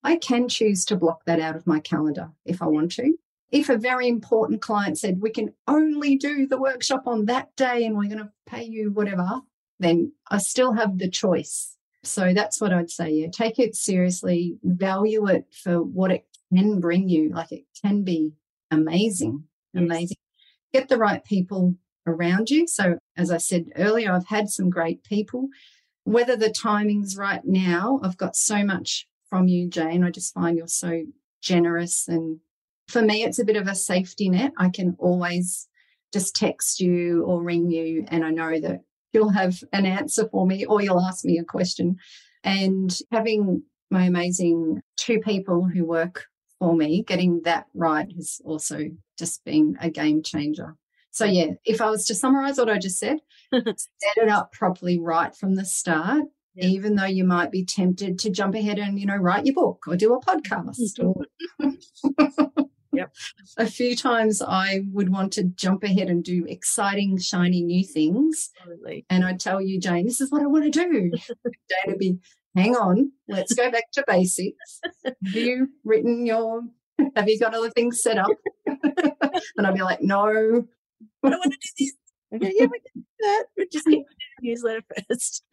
I 0.04 0.16
can 0.16 0.46
choose 0.46 0.84
to 0.84 0.96
block 0.96 1.24
that 1.24 1.40
out 1.40 1.56
of 1.56 1.66
my 1.66 1.80
calendar 1.80 2.32
if 2.44 2.60
I 2.60 2.66
want 2.66 2.92
to. 2.96 3.14
If 3.50 3.70
a 3.70 3.78
very 3.78 4.06
important 4.06 4.60
client 4.60 4.98
said, 4.98 5.22
we 5.22 5.30
can 5.30 5.54
only 5.66 6.16
do 6.16 6.46
the 6.46 6.60
workshop 6.60 7.04
on 7.06 7.24
that 7.24 7.56
day 7.56 7.86
and 7.86 7.96
we're 7.96 8.10
going 8.10 8.18
to 8.18 8.32
pay 8.44 8.64
you 8.64 8.92
whatever, 8.92 9.40
then 9.78 10.12
I 10.30 10.36
still 10.36 10.74
have 10.74 10.98
the 10.98 11.08
choice 11.08 11.78
so 12.02 12.32
that's 12.32 12.60
what 12.60 12.72
I'd 12.72 12.90
say. 12.90 13.10
Yeah, 13.10 13.28
take 13.32 13.58
it 13.58 13.74
seriously, 13.76 14.58
value 14.62 15.28
it 15.28 15.44
for 15.52 15.82
what 15.82 16.10
it 16.10 16.24
can 16.54 16.80
bring 16.80 17.08
you. 17.08 17.30
Like 17.30 17.52
it 17.52 17.64
can 17.82 18.02
be 18.02 18.32
amazing, 18.70 19.44
mm-hmm. 19.74 19.78
yes. 19.78 19.84
amazing. 19.84 20.16
Get 20.72 20.88
the 20.88 20.98
right 20.98 21.24
people 21.24 21.74
around 22.06 22.50
you. 22.50 22.66
So, 22.66 22.98
as 23.16 23.30
I 23.30 23.38
said 23.38 23.66
earlier, 23.76 24.12
I've 24.12 24.28
had 24.28 24.48
some 24.48 24.70
great 24.70 25.04
people. 25.04 25.48
Whether 26.04 26.36
the 26.36 26.50
timing's 26.50 27.16
right 27.16 27.44
now, 27.44 28.00
I've 28.02 28.16
got 28.16 28.34
so 28.34 28.64
much 28.64 29.06
from 29.28 29.48
you, 29.48 29.68
Jane. 29.68 30.02
I 30.02 30.10
just 30.10 30.34
find 30.34 30.56
you're 30.56 30.66
so 30.66 31.02
generous. 31.42 32.08
And 32.08 32.40
for 32.88 33.02
me, 33.02 33.22
it's 33.22 33.38
a 33.38 33.44
bit 33.44 33.56
of 33.56 33.68
a 33.68 33.74
safety 33.74 34.28
net. 34.28 34.52
I 34.58 34.70
can 34.70 34.96
always 34.98 35.68
just 36.12 36.34
text 36.34 36.80
you 36.80 37.24
or 37.24 37.42
ring 37.42 37.70
you, 37.70 38.04
and 38.08 38.24
I 38.24 38.30
know 38.30 38.58
that 38.60 38.80
you'll 39.12 39.30
have 39.30 39.62
an 39.72 39.86
answer 39.86 40.28
for 40.28 40.46
me 40.46 40.64
or 40.64 40.82
you'll 40.82 41.00
ask 41.00 41.24
me 41.24 41.38
a 41.38 41.44
question. 41.44 41.96
And 42.44 42.96
having 43.10 43.62
my 43.90 44.04
amazing 44.04 44.82
two 44.96 45.18
people 45.20 45.64
who 45.64 45.84
work 45.84 46.26
for 46.58 46.74
me, 46.74 47.02
getting 47.02 47.42
that 47.42 47.66
right 47.74 48.10
has 48.16 48.40
also 48.44 48.90
just 49.18 49.44
been 49.44 49.76
a 49.80 49.90
game 49.90 50.22
changer. 50.22 50.76
So, 51.10 51.24
yeah, 51.24 51.52
if 51.64 51.80
I 51.80 51.90
was 51.90 52.06
to 52.06 52.14
summarize 52.14 52.58
what 52.58 52.70
I 52.70 52.78
just 52.78 52.98
said, 52.98 53.18
set 53.52 54.16
it 54.16 54.28
up 54.28 54.52
properly 54.52 54.98
right 55.00 55.34
from 55.34 55.56
the 55.56 55.64
start, 55.64 56.24
yeah. 56.54 56.66
even 56.66 56.94
though 56.94 57.04
you 57.04 57.24
might 57.24 57.50
be 57.50 57.64
tempted 57.64 58.18
to 58.20 58.30
jump 58.30 58.54
ahead 58.54 58.78
and, 58.78 58.98
you 58.98 59.06
know, 59.06 59.16
write 59.16 59.44
your 59.44 59.54
book 59.54 59.84
or 59.88 59.96
do 59.96 60.14
a 60.14 60.20
podcast 60.24 61.04
or 61.04 61.24
Yep. 62.92 63.14
A 63.56 63.66
few 63.66 63.94
times 63.96 64.42
I 64.42 64.80
would 64.92 65.10
want 65.10 65.32
to 65.34 65.44
jump 65.44 65.84
ahead 65.84 66.10
and 66.10 66.24
do 66.24 66.44
exciting, 66.48 67.18
shiny 67.18 67.62
new 67.62 67.84
things. 67.84 68.50
Absolutely. 68.60 69.06
And 69.08 69.24
I'd 69.24 69.40
tell 69.40 69.60
you, 69.60 69.78
Jane, 69.78 70.06
this 70.06 70.20
is 70.20 70.30
what 70.30 70.42
I 70.42 70.46
want 70.46 70.64
to 70.64 70.70
do. 70.70 71.10
Jane 71.44 71.86
would 71.86 71.98
be, 71.98 72.18
hang 72.56 72.74
on, 72.74 73.12
let's 73.28 73.54
go 73.54 73.70
back 73.70 73.90
to 73.92 74.04
basics. 74.06 74.80
Have 75.04 75.14
you 75.22 75.68
written 75.84 76.26
your, 76.26 76.62
have 77.14 77.28
you 77.28 77.38
got 77.38 77.54
other 77.54 77.70
things 77.70 78.02
set 78.02 78.18
up? 78.18 78.30
and 78.66 79.66
I'd 79.66 79.74
be 79.74 79.82
like, 79.82 80.02
no. 80.02 80.66
I 81.22 81.30
don't 81.30 81.38
want 81.38 81.52
to 81.52 81.58
do 81.58 81.68
this. 81.78 81.92
Okay, 82.32 82.52
yeah, 82.56 82.66
we 82.66 82.80
can 82.80 82.92
do 82.94 83.04
that. 83.20 83.44
We 83.56 83.68
just 83.68 83.84
the 83.86 84.04
newsletter 84.42 84.82
first. 85.08 85.44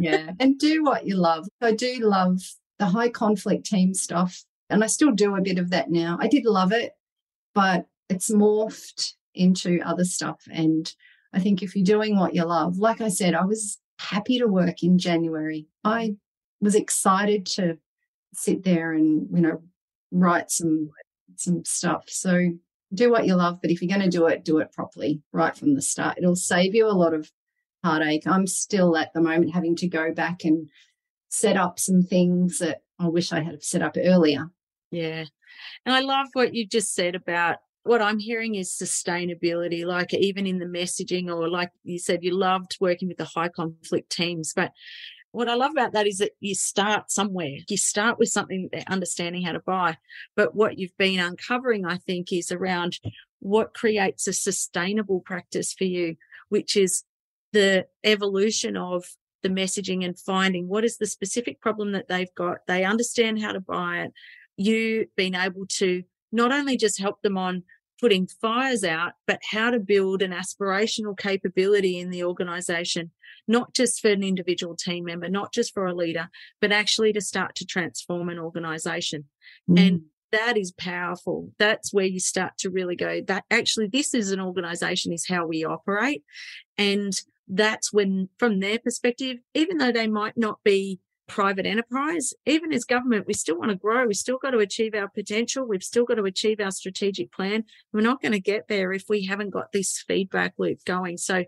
yeah. 0.00 0.32
And 0.40 0.58
do 0.58 0.82
what 0.82 1.06
you 1.06 1.16
love. 1.16 1.46
I 1.60 1.72
do 1.72 1.98
love 2.00 2.40
the 2.78 2.86
high 2.86 3.08
conflict 3.08 3.66
team 3.66 3.94
stuff 3.94 4.44
and 4.70 4.82
I 4.82 4.86
still 4.86 5.12
do 5.12 5.36
a 5.36 5.42
bit 5.42 5.58
of 5.58 5.70
that 5.70 5.90
now. 5.90 6.18
I 6.20 6.28
did 6.28 6.44
love 6.44 6.72
it, 6.72 6.92
but 7.54 7.86
it's 8.08 8.30
morphed 8.30 9.14
into 9.34 9.80
other 9.84 10.04
stuff. 10.04 10.40
And 10.50 10.92
I 11.32 11.40
think 11.40 11.62
if 11.62 11.76
you're 11.76 11.84
doing 11.84 12.18
what 12.18 12.34
you 12.34 12.44
love, 12.44 12.78
like 12.78 13.00
I 13.00 13.08
said, 13.08 13.34
I 13.34 13.44
was 13.44 13.78
happy 13.98 14.38
to 14.38 14.46
work 14.46 14.82
in 14.82 14.98
January. 14.98 15.66
I 15.84 16.16
was 16.60 16.74
excited 16.74 17.46
to 17.46 17.78
sit 18.34 18.64
there 18.64 18.92
and, 18.92 19.28
you 19.32 19.40
know, 19.40 19.62
write 20.10 20.50
some 20.50 20.90
some 21.36 21.64
stuff. 21.64 22.04
So 22.08 22.50
do 22.94 23.10
what 23.10 23.26
you 23.26 23.34
love, 23.34 23.58
but 23.60 23.70
if 23.70 23.82
you're 23.82 23.94
going 23.94 24.08
to 24.08 24.16
do 24.16 24.26
it, 24.26 24.44
do 24.44 24.58
it 24.58 24.72
properly 24.72 25.22
right 25.32 25.56
from 25.56 25.74
the 25.74 25.82
start. 25.82 26.18
It'll 26.18 26.36
save 26.36 26.74
you 26.74 26.86
a 26.86 26.92
lot 26.92 27.12
of 27.12 27.30
heartache. 27.84 28.26
I'm 28.26 28.46
still 28.46 28.96
at 28.96 29.12
the 29.12 29.20
moment 29.20 29.54
having 29.54 29.76
to 29.76 29.88
go 29.88 30.12
back 30.12 30.44
and 30.44 30.68
set 31.28 31.56
up 31.56 31.78
some 31.78 32.02
things 32.02 32.58
that 32.60 32.82
I 32.98 33.08
wish 33.08 33.32
I 33.32 33.42
had 33.42 33.62
set 33.62 33.82
up 33.82 33.96
earlier 33.98 34.50
yeah. 34.90 35.24
And 35.84 35.94
I 35.94 36.00
love 36.00 36.28
what 36.32 36.54
you 36.54 36.66
just 36.66 36.94
said 36.94 37.14
about 37.14 37.58
what 37.82 38.02
I'm 38.02 38.18
hearing 38.18 38.56
is 38.56 38.70
sustainability, 38.72 39.84
like 39.84 40.12
even 40.12 40.46
in 40.46 40.58
the 40.58 40.66
messaging, 40.66 41.32
or 41.32 41.48
like 41.48 41.70
you 41.84 41.98
said, 41.98 42.24
you 42.24 42.36
loved 42.36 42.76
working 42.80 43.08
with 43.08 43.18
the 43.18 43.24
high 43.24 43.48
conflict 43.48 44.10
teams. 44.10 44.52
But 44.54 44.72
what 45.30 45.48
I 45.48 45.54
love 45.54 45.70
about 45.70 45.92
that 45.92 46.06
is 46.06 46.18
that 46.18 46.32
you 46.40 46.54
start 46.54 47.10
somewhere. 47.10 47.58
You 47.68 47.76
start 47.76 48.18
with 48.18 48.28
something, 48.28 48.62
that 48.62 48.72
they're 48.72 48.92
understanding 48.92 49.42
how 49.42 49.52
to 49.52 49.60
buy. 49.60 49.98
But 50.34 50.54
what 50.54 50.78
you've 50.78 50.96
been 50.98 51.20
uncovering, 51.20 51.84
I 51.84 51.98
think, 51.98 52.32
is 52.32 52.50
around 52.50 52.98
what 53.38 53.74
creates 53.74 54.26
a 54.26 54.32
sustainable 54.32 55.20
practice 55.20 55.72
for 55.72 55.84
you, 55.84 56.16
which 56.48 56.76
is 56.76 57.04
the 57.52 57.86
evolution 58.02 58.76
of 58.76 59.04
the 59.42 59.48
messaging 59.48 60.04
and 60.04 60.18
finding 60.18 60.66
what 60.66 60.84
is 60.84 60.96
the 60.96 61.06
specific 61.06 61.60
problem 61.60 61.92
that 61.92 62.08
they've 62.08 62.34
got. 62.34 62.66
They 62.66 62.84
understand 62.84 63.40
how 63.40 63.52
to 63.52 63.60
buy 63.60 63.98
it 63.98 64.12
you 64.56 65.06
being 65.16 65.34
able 65.34 65.66
to 65.66 66.02
not 66.32 66.52
only 66.52 66.76
just 66.76 67.00
help 67.00 67.22
them 67.22 67.38
on 67.38 67.62
putting 68.00 68.26
fires 68.26 68.84
out, 68.84 69.12
but 69.26 69.40
how 69.50 69.70
to 69.70 69.80
build 69.80 70.22
an 70.22 70.32
aspirational 70.32 71.16
capability 71.16 71.98
in 71.98 72.10
the 72.10 72.24
organization, 72.24 73.10
not 73.48 73.74
just 73.74 74.00
for 74.00 74.10
an 74.10 74.22
individual 74.22 74.76
team 74.76 75.04
member, 75.04 75.28
not 75.28 75.52
just 75.52 75.72
for 75.72 75.86
a 75.86 75.94
leader, 75.94 76.28
but 76.60 76.72
actually 76.72 77.12
to 77.12 77.20
start 77.20 77.54
to 77.54 77.64
transform 77.64 78.28
an 78.28 78.38
organization. 78.38 79.24
Mm. 79.68 79.86
And 79.86 80.02
that 80.32 80.56
is 80.58 80.72
powerful. 80.72 81.52
That's 81.58 81.92
where 81.94 82.04
you 82.04 82.20
start 82.20 82.58
to 82.58 82.70
really 82.70 82.96
go 82.96 83.22
that 83.28 83.44
actually 83.50 83.86
this 83.86 84.12
is 84.12 84.32
an 84.32 84.40
organization 84.40 85.12
is 85.12 85.26
how 85.26 85.46
we 85.46 85.64
operate. 85.64 86.22
And 86.76 87.12
that's 87.48 87.92
when 87.92 88.28
from 88.38 88.60
their 88.60 88.78
perspective, 88.78 89.38
even 89.54 89.78
though 89.78 89.92
they 89.92 90.08
might 90.08 90.36
not 90.36 90.58
be 90.64 91.00
private 91.26 91.66
enterprise, 91.66 92.32
even 92.46 92.72
as 92.72 92.84
government, 92.84 93.26
we 93.26 93.34
still 93.34 93.58
want 93.58 93.70
to 93.70 93.76
grow. 93.76 94.06
We 94.06 94.14
still 94.14 94.38
got 94.38 94.50
to 94.50 94.58
achieve 94.58 94.94
our 94.94 95.08
potential. 95.08 95.66
We've 95.66 95.82
still 95.82 96.04
got 96.04 96.14
to 96.14 96.24
achieve 96.24 96.60
our 96.60 96.70
strategic 96.70 97.32
plan. 97.32 97.64
We're 97.92 98.00
not 98.00 98.22
going 98.22 98.32
to 98.32 98.40
get 98.40 98.68
there 98.68 98.92
if 98.92 99.04
we 99.08 99.26
haven't 99.26 99.50
got 99.50 99.72
this 99.72 100.02
feedback 100.06 100.54
loop 100.58 100.84
going. 100.84 101.16
So 101.16 101.44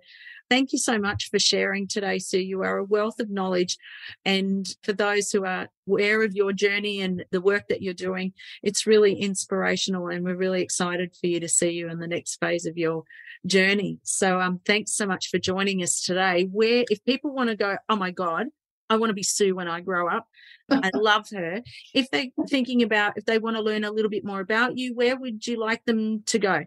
thank 0.51 0.73
you 0.73 0.79
so 0.79 0.99
much 0.99 1.29
for 1.31 1.39
sharing 1.39 1.87
today, 1.87 2.19
Sue. 2.19 2.41
You 2.41 2.63
are 2.63 2.79
a 2.79 2.85
wealth 2.85 3.21
of 3.21 3.31
knowledge. 3.31 3.77
And 4.25 4.69
for 4.83 4.93
those 4.93 5.31
who 5.31 5.45
are 5.45 5.69
aware 5.87 6.23
of 6.23 6.35
your 6.35 6.53
journey 6.53 7.01
and 7.01 7.25
the 7.31 7.41
work 7.41 7.69
that 7.69 7.83
you're 7.83 7.95
doing, 7.95 8.33
it's 8.63 8.87
really 8.87 9.15
inspirational. 9.15 10.09
And 10.09 10.25
we're 10.25 10.37
really 10.37 10.63
excited 10.63 11.15
for 11.21 11.27
you 11.27 11.41
to 11.41 11.49
see 11.49 11.71
you 11.71 11.89
in 11.89 11.99
the 11.99 12.09
next 12.09 12.37
phase 12.41 12.67
of 12.67 12.77
your 12.77 13.05
journey. 13.47 13.99
So 14.03 14.41
um, 14.41 14.61
thanks 14.65 14.95
so 14.95 15.07
much 15.07 15.29
for 15.29 15.39
joining 15.39 15.83
us 15.83 16.03
today. 16.03 16.49
Where 16.51 16.85
if 16.91 17.05
people 17.05 17.33
want 17.33 17.51
to 17.51 17.57
go, 17.57 17.77
oh 17.89 17.97
my 17.97 18.11
God, 18.11 18.49
I 18.91 18.97
want 18.97 19.11
to 19.11 19.15
be 19.15 19.23
Sue 19.23 19.55
when 19.55 19.69
I 19.69 19.81
grow 19.81 20.09
up. 20.09 20.27
I 20.71 20.91
love 20.95 21.29
her. 21.31 21.63
If 21.95 22.11
they're 22.11 22.29
thinking 22.49 22.83
about, 22.83 23.17
if 23.17 23.25
they 23.25 23.39
want 23.39 23.57
to 23.57 23.63
learn 23.63 23.85
a 23.85 23.91
little 23.91 24.11
bit 24.11 24.25
more 24.25 24.41
about 24.41 24.79
you, 24.79 24.95
where 24.95 25.17
would 25.17 25.47
you 25.47 25.61
like 25.61 25.85
them 25.85 26.23
to 26.27 26.39
go? 26.39 26.65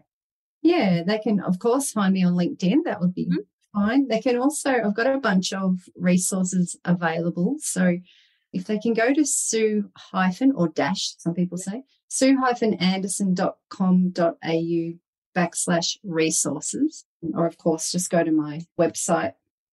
Yeah, 0.62 1.02
they 1.04 1.18
can, 1.18 1.40
of 1.40 1.58
course, 1.58 1.90
find 1.90 2.14
me 2.14 2.24
on 2.24 2.34
LinkedIn. 2.34 2.84
That 2.84 3.00
would 3.00 3.14
be 3.14 3.26
mm-hmm. 3.26 3.40
fine. 3.74 4.08
They 4.08 4.20
can 4.20 4.38
also, 4.38 4.70
I've 4.70 4.94
got 4.94 5.08
a 5.08 5.18
bunch 5.18 5.52
of 5.52 5.80
resources 5.96 6.78
available. 6.84 7.56
So 7.60 7.98
if 8.52 8.66
they 8.66 8.78
can 8.78 8.94
go 8.94 9.12
to 9.12 9.24
Sue 9.24 9.90
hyphen 9.96 10.52
or 10.54 10.68
dash, 10.68 11.14
some 11.18 11.34
people 11.34 11.58
say, 11.58 11.82
sue 12.08 12.38
hyphen 12.38 12.74
anderson.com.au 12.74 14.92
backslash 15.34 15.96
resources. 16.04 17.04
Or, 17.34 17.46
of 17.46 17.58
course, 17.58 17.90
just 17.90 18.10
go 18.10 18.22
to 18.22 18.30
my 18.30 18.60
website 18.78 19.32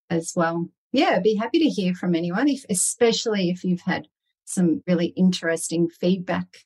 as 0.08 0.32
well 0.34 0.70
yeah, 0.92 1.14
I'd 1.16 1.22
be 1.22 1.34
happy 1.34 1.58
to 1.58 1.68
hear 1.68 1.94
from 1.94 2.14
anyone, 2.14 2.48
if 2.48 2.64
especially 2.70 3.50
if 3.50 3.64
you've 3.64 3.82
had 3.82 4.08
some 4.44 4.82
really 4.86 5.08
interesting 5.16 5.88
feedback 5.88 6.64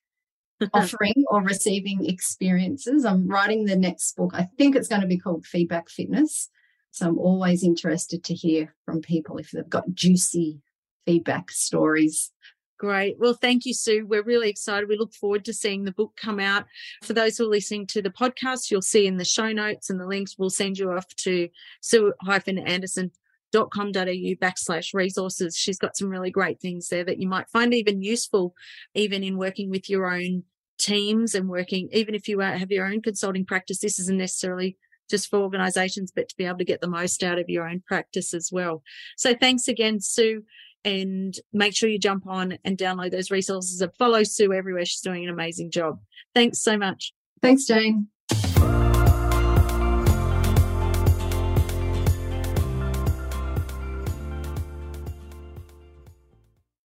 offering 0.73 1.25
or 1.29 1.43
receiving 1.43 2.07
experiences. 2.07 3.05
I'm 3.05 3.27
writing 3.27 3.65
the 3.65 3.77
next 3.77 4.17
book. 4.17 4.33
I 4.35 4.49
think 4.57 4.77
it's 4.77 4.89
going 4.89 5.01
to 5.01 5.07
be 5.07 5.19
called 5.19 5.47
Feedback 5.47 5.89
Fitness. 5.89 6.49
So 6.93 7.09
I'm 7.09 7.19
always 7.19 7.65
interested 7.65 8.23
to 8.25 8.35
hear 8.35 8.75
from 8.85 9.01
people 9.01 9.39
if 9.39 9.51
they've 9.51 9.69
got 9.69 9.93
juicy 9.95 10.61
feedback 11.07 11.51
stories. 11.51 12.31
Great. 12.79 13.17
Well, 13.19 13.35
thank 13.35 13.65
you, 13.65 13.75
Sue. 13.75 14.07
We're 14.07 14.25
really 14.25 14.51
excited. 14.51 14.89
We 14.89 14.99
look 14.99 15.15
forward 15.15 15.45
to 15.45 15.55
seeing 15.55 15.85
the 15.85 15.93
book 15.93 16.15
come 16.17 16.41
out. 16.41 16.67
For 17.03 17.13
those 17.13 17.39
who 17.39 17.45
are 17.45 17.51
listening 17.51 17.87
to 17.89 18.03
the 18.03 18.11
podcast, 18.11 18.71
you'll 18.71 18.83
see 18.83 19.07
in 19.07 19.17
the 19.17 19.25
show 19.25 19.53
notes 19.53 19.89
and 19.89 20.01
the 20.01 20.07
links, 20.07 20.37
we'll 20.37 20.51
send 20.51 20.79
you 20.79 20.91
off 20.91 21.07
to 21.19 21.49
sue-anderson 21.81 23.13
com.au 23.53 24.35
backslash 24.41 24.95
resources. 24.95 25.57
She's 25.57 25.79
got 25.79 25.97
some 25.97 26.09
really 26.09 26.31
great 26.31 26.61
things 26.61 26.89
there 26.89 27.05
that 27.05 27.19
you 27.19 27.29
might 27.29 27.49
find 27.49 27.73
even 27.73 28.03
useful, 28.03 28.55
even 28.95 29.23
in 29.23 29.37
working 29.37 29.71
with 29.71 29.89
your 29.89 30.13
own 30.13 30.45
teams 30.79 31.35
and 31.35 31.49
working, 31.49 31.89
even 31.93 32.15
if 32.15 32.29
you 32.29 32.41
have 32.41 32.71
your 32.71 32.87
own 32.87 33.01
consulting 33.01 33.45
practice, 33.45 33.79
this 33.79 33.99
isn't 33.99 34.19
necessarily 34.19 34.77
just 35.09 35.31
for 35.31 35.39
organizations, 35.39 36.11
but 36.15 36.29
to 36.29 36.37
be 36.37 36.45
able 36.45 36.59
to 36.59 36.65
get 36.65 36.81
the 36.81 36.89
most 36.89 37.23
out 37.23 37.39
of 37.39 37.49
your 37.49 37.69
own 37.69 37.83
practice 37.87 38.35
as 38.35 38.51
well. 38.51 38.83
So 39.17 39.35
thanks 39.35 39.69
again, 39.69 40.01
Sue. 40.01 40.45
And 40.85 41.35
make 41.53 41.77
sure 41.77 41.89
you 41.89 41.99
jump 41.99 42.27
on 42.27 42.59
and 42.65 42.77
download 42.77 43.13
those 43.13 43.31
resources 43.31 43.81
and 43.81 43.95
follow 43.97 44.25
Sue 44.25 44.53
everywhere. 44.53 44.85
She's 44.85 45.01
doing 45.01 45.23
an 45.23 45.31
amazing 45.31 45.71
job. 45.71 46.01
Thanks 46.35 46.61
so 46.61 46.77
much. 46.77 47.13
Thanks, 47.41 47.67
Jane. 47.67 48.09